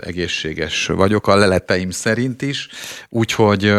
[0.00, 2.68] egészséges vagyok, a leleteim szerint is,
[3.08, 3.74] úgyhogy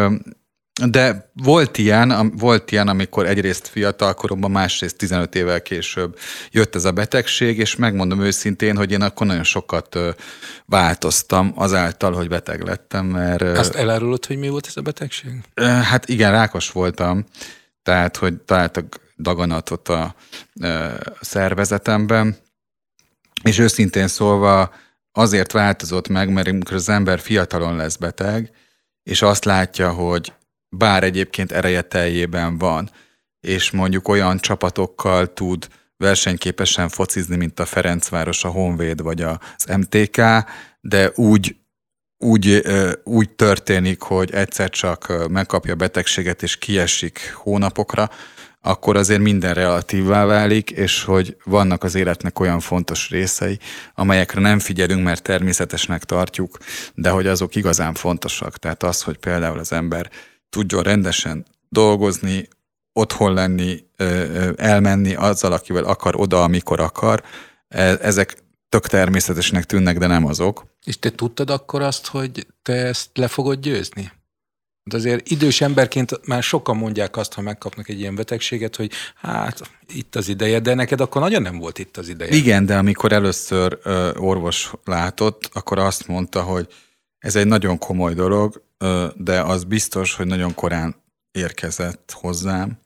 [0.86, 6.18] de volt ilyen, volt ilyen, amikor egyrészt fiatal koromban, másrészt 15 évvel később
[6.50, 9.98] jött ez a betegség, és megmondom őszintén, hogy én akkor nagyon sokat
[10.66, 13.42] változtam azáltal, hogy beteg lettem, mert...
[13.42, 15.30] Azt elárulod, hogy mi volt ez a betegség?
[15.82, 17.24] Hát igen, rákos voltam,
[17.82, 20.14] tehát, hogy találtak daganatot a
[21.20, 22.36] szervezetemben,
[23.42, 24.74] és őszintén szólva
[25.12, 28.50] azért változott meg, mert amikor az ember fiatalon lesz beteg,
[29.02, 30.32] és azt látja, hogy
[30.68, 32.90] bár egyébként ereje teljében van,
[33.40, 40.22] és mondjuk olyan csapatokkal tud versenyképesen focizni, mint a Ferencváros, a Honvéd vagy az MTK,
[40.80, 41.56] de úgy,
[42.18, 42.62] úgy,
[43.04, 48.10] úgy történik, hogy egyszer csak megkapja betegséget és kiesik hónapokra,
[48.62, 53.58] akkor azért minden relatívvá válik, és hogy vannak az életnek olyan fontos részei,
[53.94, 56.58] amelyekre nem figyelünk, mert természetesnek tartjuk,
[56.94, 58.56] de hogy azok igazán fontosak.
[58.56, 60.10] Tehát az, hogy például az ember
[60.50, 62.48] tudjon rendesen dolgozni,
[62.92, 63.84] otthon lenni,
[64.56, 67.22] elmenni azzal, akivel akar, oda, amikor akar.
[67.68, 68.36] E, ezek
[68.68, 70.64] tök természetesnek tűnnek, de nem azok.
[70.84, 74.12] És te tudtad akkor azt, hogy te ezt le fogod győzni?
[74.90, 79.70] De azért idős emberként már sokan mondják azt, ha megkapnak egy ilyen betegséget, hogy hát
[79.88, 82.34] itt az ideje, de neked akkor nagyon nem volt itt az ideje.
[82.34, 86.66] Igen, de amikor először ö, orvos látott, akkor azt mondta, hogy
[87.18, 88.62] ez egy nagyon komoly dolog,
[89.16, 90.94] de az biztos, hogy nagyon korán
[91.30, 92.78] érkezett hozzám,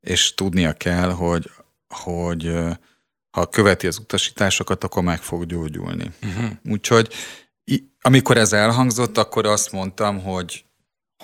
[0.00, 1.50] és tudnia kell, hogy,
[1.88, 2.52] hogy
[3.30, 6.10] ha követi az utasításokat, akkor meg fog gyógyulni.
[6.22, 6.50] Uh-huh.
[6.64, 7.12] Úgyhogy
[8.02, 10.64] amikor ez elhangzott, akkor azt mondtam, hogy,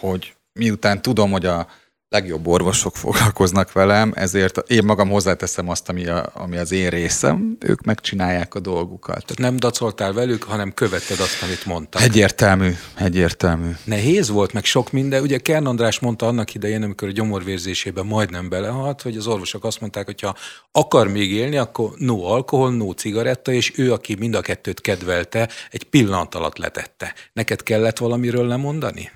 [0.01, 1.67] hogy miután tudom, hogy a
[2.09, 7.57] legjobb orvosok foglalkoznak velem, ezért én magam hozzáteszem azt, ami, a, ami az én részem,
[7.61, 9.25] ők megcsinálják a dolgukat.
[9.25, 12.03] Tehát nem dacoltál velük, hanem követted azt, amit mondtak.
[12.03, 13.71] Egyértelmű, egyértelmű.
[13.85, 15.23] Nehéz volt, meg sok minden.
[15.23, 19.81] Ugye Kern András mondta annak idején, amikor a gyomorvérzésében majdnem belehalt, hogy az orvosok azt
[19.81, 20.35] mondták, hogy ha
[20.73, 25.49] akar még élni, akkor no alkohol, no cigaretta, és ő, aki mind a kettőt kedvelte,
[25.71, 27.15] egy pillanat alatt letette.
[27.33, 29.11] Neked kellett valamiről lemondani?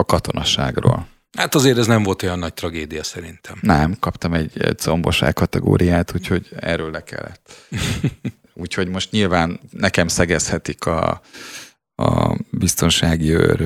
[0.00, 1.06] A katonasságról.
[1.38, 3.58] Hát azért ez nem volt olyan nagy tragédia szerintem.
[3.60, 7.52] Nem, kaptam egy, comboság kategóriát, úgyhogy erről le kellett.
[8.62, 11.20] úgyhogy most nyilván nekem szegezhetik a,
[11.94, 13.60] a biztonsági őr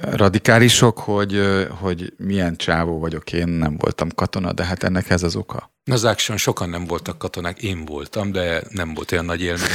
[0.00, 1.42] radikálisok, hogy,
[1.80, 5.72] hogy milyen csávó vagyok, én nem voltam katona, de hát ennek ez az oka.
[5.90, 9.68] Az Action sokan nem voltak katonák, én voltam, de nem volt olyan nagy élmény.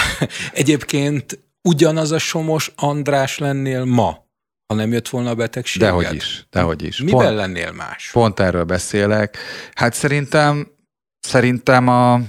[0.52, 4.26] Egyébként ugyanaz a Somos András lennél ma,
[4.66, 5.82] ha nem jött volna a betegség?
[5.82, 6.98] Dehogy is, dehogy is.
[6.98, 8.10] Miben pont, lennél más?
[8.12, 9.36] Pont erről beszélek.
[9.74, 10.72] Hát szerintem,
[11.20, 12.20] szerintem a,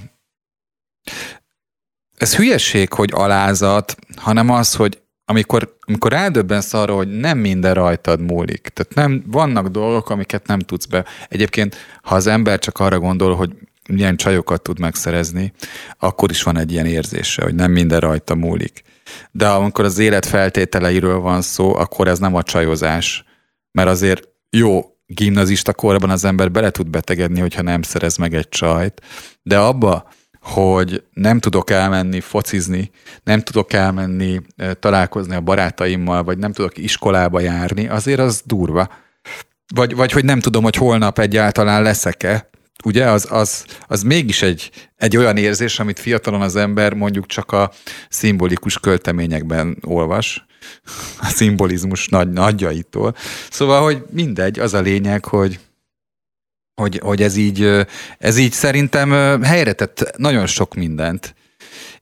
[2.16, 8.20] ez hülyeség, hogy alázat, hanem az, hogy amikor, amikor eldöbbensz arra, hogy nem minden rajtad
[8.20, 8.68] múlik.
[8.68, 11.04] Tehát nem, vannak dolgok, amiket nem tudsz be.
[11.28, 13.50] Egyébként, ha az ember csak arra gondol, hogy
[13.88, 15.52] milyen csajokat tud megszerezni,
[15.98, 18.82] akkor is van egy ilyen érzése, hogy nem minden rajta múlik
[19.30, 23.24] de amikor az élet feltételeiről van szó, akkor ez nem a csajozás.
[23.72, 28.48] Mert azért jó, gimnazista korban az ember bele tud betegedni, hogyha nem szerez meg egy
[28.48, 29.00] csajt,
[29.42, 30.08] de abba,
[30.40, 32.90] hogy nem tudok elmenni focizni,
[33.22, 34.40] nem tudok elmenni
[34.80, 38.88] találkozni a barátaimmal, vagy nem tudok iskolába járni, azért az durva.
[39.74, 42.50] Vagy, vagy hogy nem tudom, hogy holnap egyáltalán leszek-e,
[42.84, 47.52] ugye, az, az, az mégis egy, egy olyan érzés, amit fiatalon az ember mondjuk csak
[47.52, 47.72] a
[48.08, 50.46] szimbolikus költeményekben olvas,
[51.20, 53.16] a szimbolizmus nagy, nagyjaitól.
[53.50, 55.60] Szóval, hogy mindegy, az a lényeg, hogy,
[56.74, 57.86] hogy, hogy ez, így,
[58.18, 61.34] ez így szerintem helyre tett nagyon sok mindent.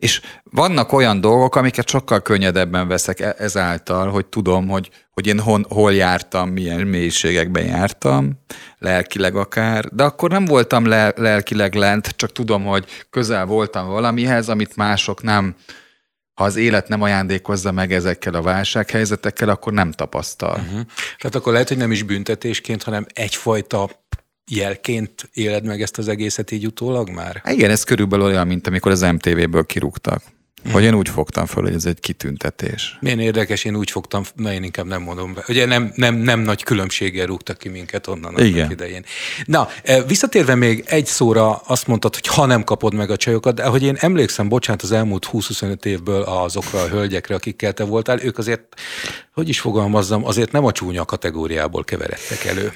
[0.02, 5.40] És vannak olyan dolgok, amiket sokkal könnyedebben veszek e, ezáltal, hogy tudom, hogy, hogy én
[5.40, 8.30] hon, hol jártam, milyen mélységekben jártam,
[8.78, 14.48] lelkileg akár, de akkor nem voltam le, lelkileg lent, csak tudom, hogy közel voltam valamihez,
[14.48, 15.54] amit mások nem,
[16.34, 20.58] ha az élet nem ajándékozza meg ezekkel a válsághelyzetekkel, akkor nem tapasztal.
[20.58, 20.80] Uh-huh.
[21.18, 23.90] Tehát akkor lehet, hogy nem is büntetésként, hanem egyfajta
[24.50, 27.42] jelként éled meg ezt az egészet így utólag már?
[27.48, 30.22] Igen, ez körülbelül olyan, mint amikor az MTV-ből kirúgtak.
[30.70, 32.96] Hogy én úgy fogtam föl, hogy ez egy kitüntetés.
[33.00, 35.44] Milyen érdekes, én úgy fogtam, na én inkább nem mondom be.
[35.48, 38.70] Ugye nem, nem, nem nagy különbséggel rúgtak ki minket onnan Igen.
[38.70, 39.04] idején.
[39.44, 43.54] Na, eh, visszatérve még egy szóra azt mondtad, hogy ha nem kapod meg a csajokat,
[43.54, 48.20] de hogy én emlékszem, bocsánat, az elmúlt 20-25 évből azokra a hölgyekre, akikkel te voltál,
[48.22, 48.62] ők azért,
[49.32, 52.72] hogy is fogalmazzam, azért nem a csúnya kategóriából keveredtek elő.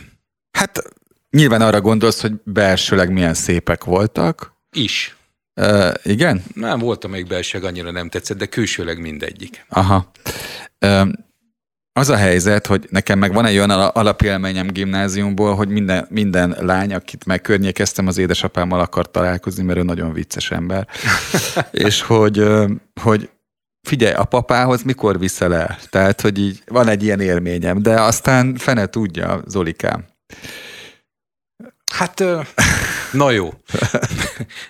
[0.50, 0.82] Hát
[1.31, 4.53] nyilván arra gondolsz, hogy belsőleg milyen szépek voltak.
[4.72, 5.16] Is.
[5.61, 6.45] Uh, igen?
[6.55, 9.66] Nem, voltam még belsőleg annyira nem tetszett, de külsőleg mindegyik.
[9.68, 10.11] Aha.
[10.81, 11.09] Uh,
[11.97, 16.95] az a helyzet, hogy nekem meg van egy olyan alapélményem gimnáziumból, hogy minden, minden lány,
[16.95, 20.89] akit megkörnyékeztem, az édesapámmal akart találkozni, mert ő nagyon vicces ember.
[21.70, 22.45] és hogy,
[23.01, 23.31] hogy
[23.89, 25.79] figyelj, a papához mikor viszel el?
[25.91, 30.05] Tehát, hogy így van egy ilyen élményem, de aztán fene tudja, Zolikám.
[31.89, 32.24] Hát,
[33.12, 33.55] na jó.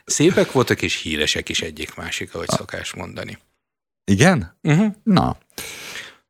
[0.04, 3.38] Szépek voltak, és híresek is egyik-másik, ahogy szokás mondani.
[4.04, 4.58] Igen?
[4.62, 4.94] Uh-huh.
[5.02, 5.38] Na.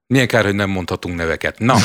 [0.08, 1.58] Milyen kár, hogy nem mondhatunk neveket.
[1.58, 1.76] Na,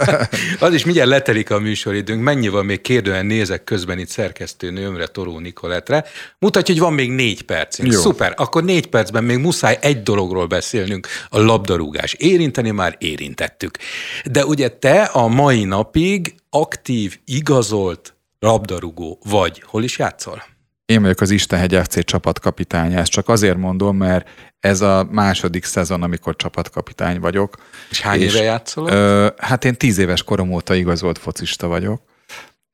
[0.66, 2.22] az is mindjárt letelik a műsoridőnk.
[2.22, 6.04] Mennyi van még kérdően nézek közben itt szerkesztő nőmre, Toró Nikoletre.
[6.38, 7.92] Mutatja, hogy van még négy percünk.
[7.92, 8.00] Jó.
[8.00, 12.12] Szuper, akkor négy percben még muszáj egy dologról beszélnünk, a labdarúgás.
[12.12, 13.78] Érinteni már érintettük.
[14.24, 19.62] De ugye te a mai napig aktív, igazolt labdarúgó vagy.
[19.66, 20.42] Hol is játszol?
[20.84, 22.98] Én vagyok az Istenhegy FC csapatkapitánya.
[22.98, 24.28] Ezt csak azért mondom, mert
[24.60, 27.56] ez a második szezon, amikor csapatkapitány vagyok.
[27.90, 28.88] És hány és, éve játszol?
[28.88, 32.02] Ö, hát én tíz éves korom óta igazolt focista vagyok.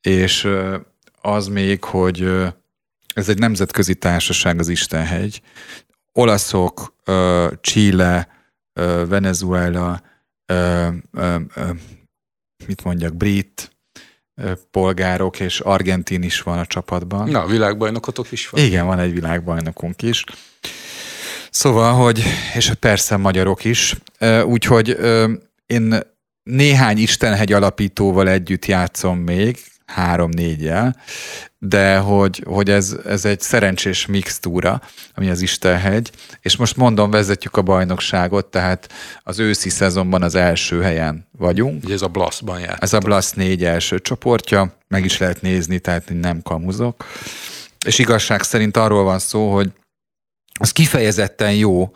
[0.01, 0.77] És ö,
[1.21, 2.47] az még, hogy ö,
[3.15, 5.43] ez egy nemzetközi társaság, az Istenhegy.
[6.13, 8.29] Olaszok, ö, Chile,
[8.73, 10.03] ö, Venezuela,
[10.47, 11.71] ö, ö, ö,
[12.67, 13.72] mit mondjak, brit,
[14.71, 17.29] polgárok, és argentin is van a csapatban.
[17.29, 18.65] Na, világbajnokotok is van.
[18.65, 20.25] Igen, van egy világbajnokunk is.
[21.51, 22.23] Szóval, hogy,
[22.55, 23.97] és persze magyarok is.
[24.45, 24.97] Úgyhogy
[25.67, 26.01] én
[26.43, 29.59] néhány Istenhegy alapítóval együtt játszom még,
[29.93, 30.97] három-négyel,
[31.59, 34.81] de hogy, hogy ez, ez egy szerencsés mixtúra,
[35.15, 40.83] ami az Istenhegy, és most mondom, vezetjük a bajnokságot, tehát az őszi szezonban az első
[40.83, 41.85] helyen vagyunk.
[41.85, 42.83] Ugye ez a Blaszban játszott.
[42.83, 47.05] Ez a Blasz négy első csoportja, meg is lehet nézni, tehát nem kamuzok.
[47.87, 49.71] És igazság szerint arról van szó, hogy
[50.61, 51.91] az kifejezetten jó,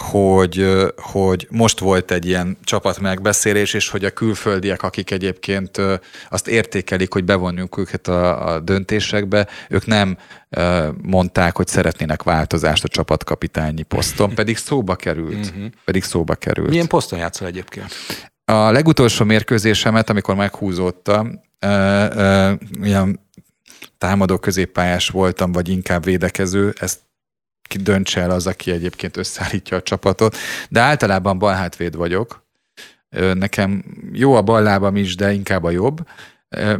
[0.00, 5.80] hogy, hogy most volt egy ilyen csapat megbeszélés, és hogy a külföldiek, akik egyébként
[6.30, 10.16] azt értékelik, hogy bevonjuk őket a, a döntésekbe, ők nem
[11.02, 15.54] mondták, hogy szeretnének változást a csapatkapitányi poszton, pedig szóba került.
[15.54, 15.64] Mhm.
[15.84, 16.68] pedig szóba került.
[16.68, 17.94] Milyen poszton játszol egyébként?
[18.44, 21.40] A legutolsó mérkőzésemet, amikor meghúzódtam,
[22.82, 23.20] ilyen
[23.98, 27.00] támadó középpályás voltam, vagy inkább védekező, ezt
[27.70, 30.36] ki döntse el az, aki egyébként összeállítja a csapatot.
[30.68, 32.48] De általában balhátvéd vagyok.
[33.34, 36.06] Nekem jó a bal lábam is, de inkább a jobb.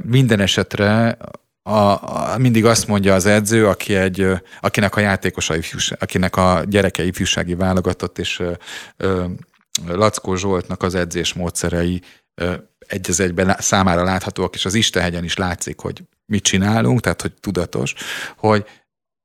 [0.02, 1.16] Minden esetre
[1.62, 4.26] a, a, mindig azt mondja az edző, aki egy,
[4.60, 8.42] akinek a játékosa ifjúság, akinek a gyereke ifjúsági válogatott, és
[8.96, 9.24] ö,
[9.86, 12.02] Lackó Zsoltnak az edzés módszerei
[12.78, 17.32] egy az egyben számára láthatóak, és az Istenhegyen is látszik, hogy mit csinálunk, tehát hogy
[17.40, 17.94] tudatos,
[18.36, 18.64] hogy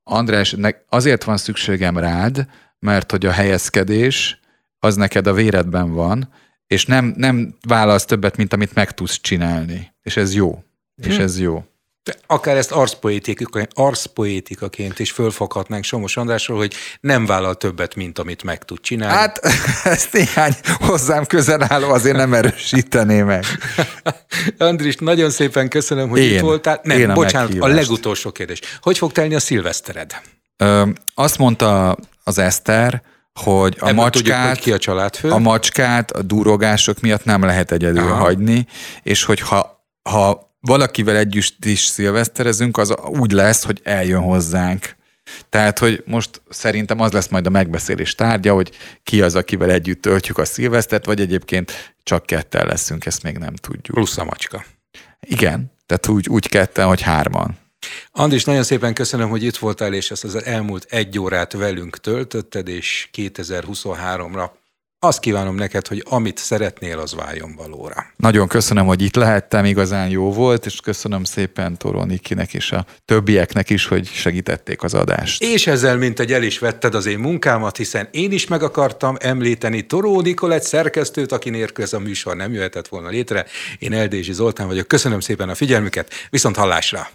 [0.08, 0.56] András,
[0.88, 2.46] azért van szükségem rád,
[2.78, 4.40] mert hogy a helyezkedés
[4.78, 6.28] az neked a véredben van,
[6.66, 9.94] és nem, nem válasz többet, mint amit meg tudsz csinálni.
[10.02, 10.64] És ez jó.
[10.96, 11.22] És hm.
[11.22, 11.64] ez jó.
[12.06, 18.42] De akár ezt arszpoétikaként, arszpoétikaként is fölfoghatnánk Somos Andrásról, hogy nem vállal többet, mint amit
[18.42, 19.14] meg tud csinálni.
[19.14, 19.40] Hát
[19.84, 23.44] ezt néhány hozzám közel álló azért nem erősítené meg.
[24.58, 26.80] Andris, nagyon szépen köszönöm, hogy én, itt voltál.
[26.82, 27.72] Nem, én a bocsánat, meghívást.
[27.72, 28.60] a legutolsó kérdés.
[28.80, 30.20] Hogy fog telni a szilvesztered?
[31.14, 33.02] Azt mondta az Eszter,
[33.40, 35.30] hogy a Ebből macskát, tudjuk, ki a családfő.
[35.30, 38.14] a macskát a durogások miatt nem lehet egyedül Aha.
[38.14, 38.66] hagyni,
[39.02, 44.96] és hogy ha, ha valakivel együtt is szilveszterezünk, az úgy lesz, hogy eljön hozzánk.
[45.48, 48.70] Tehát, hogy most szerintem az lesz majd a megbeszélés tárgya, hogy
[49.02, 53.54] ki az, akivel együtt töltjük a szilvesztert, vagy egyébként csak ketten leszünk, ezt még nem
[53.54, 53.94] tudjuk.
[53.94, 54.64] Plusz a macska.
[55.20, 57.58] Igen, tehát úgy, úgy ketten, hogy hárman.
[58.12, 62.68] Andis, nagyon szépen köszönöm, hogy itt voltál, és ezt az elmúlt egy órát velünk töltötted,
[62.68, 64.50] és 2023-ra
[65.06, 68.06] azt kívánom neked, hogy amit szeretnél, az váljon valóra.
[68.16, 72.86] Nagyon köszönöm, hogy itt lehettem, igazán jó volt, és köszönöm szépen Toró Nikinek és a
[73.04, 75.42] többieknek is, hogy segítették az adást.
[75.42, 79.16] És ezzel, mint egy el is vetted az én munkámat, hiszen én is meg akartam
[79.20, 83.46] említeni Toró Nikolett szerkesztőt, aki nélkül ez a műsor nem jöhetett volna létre.
[83.78, 84.88] Én Eldési Zoltán vagyok.
[84.88, 87.08] Köszönöm szépen a figyelmüket, viszont hallásra!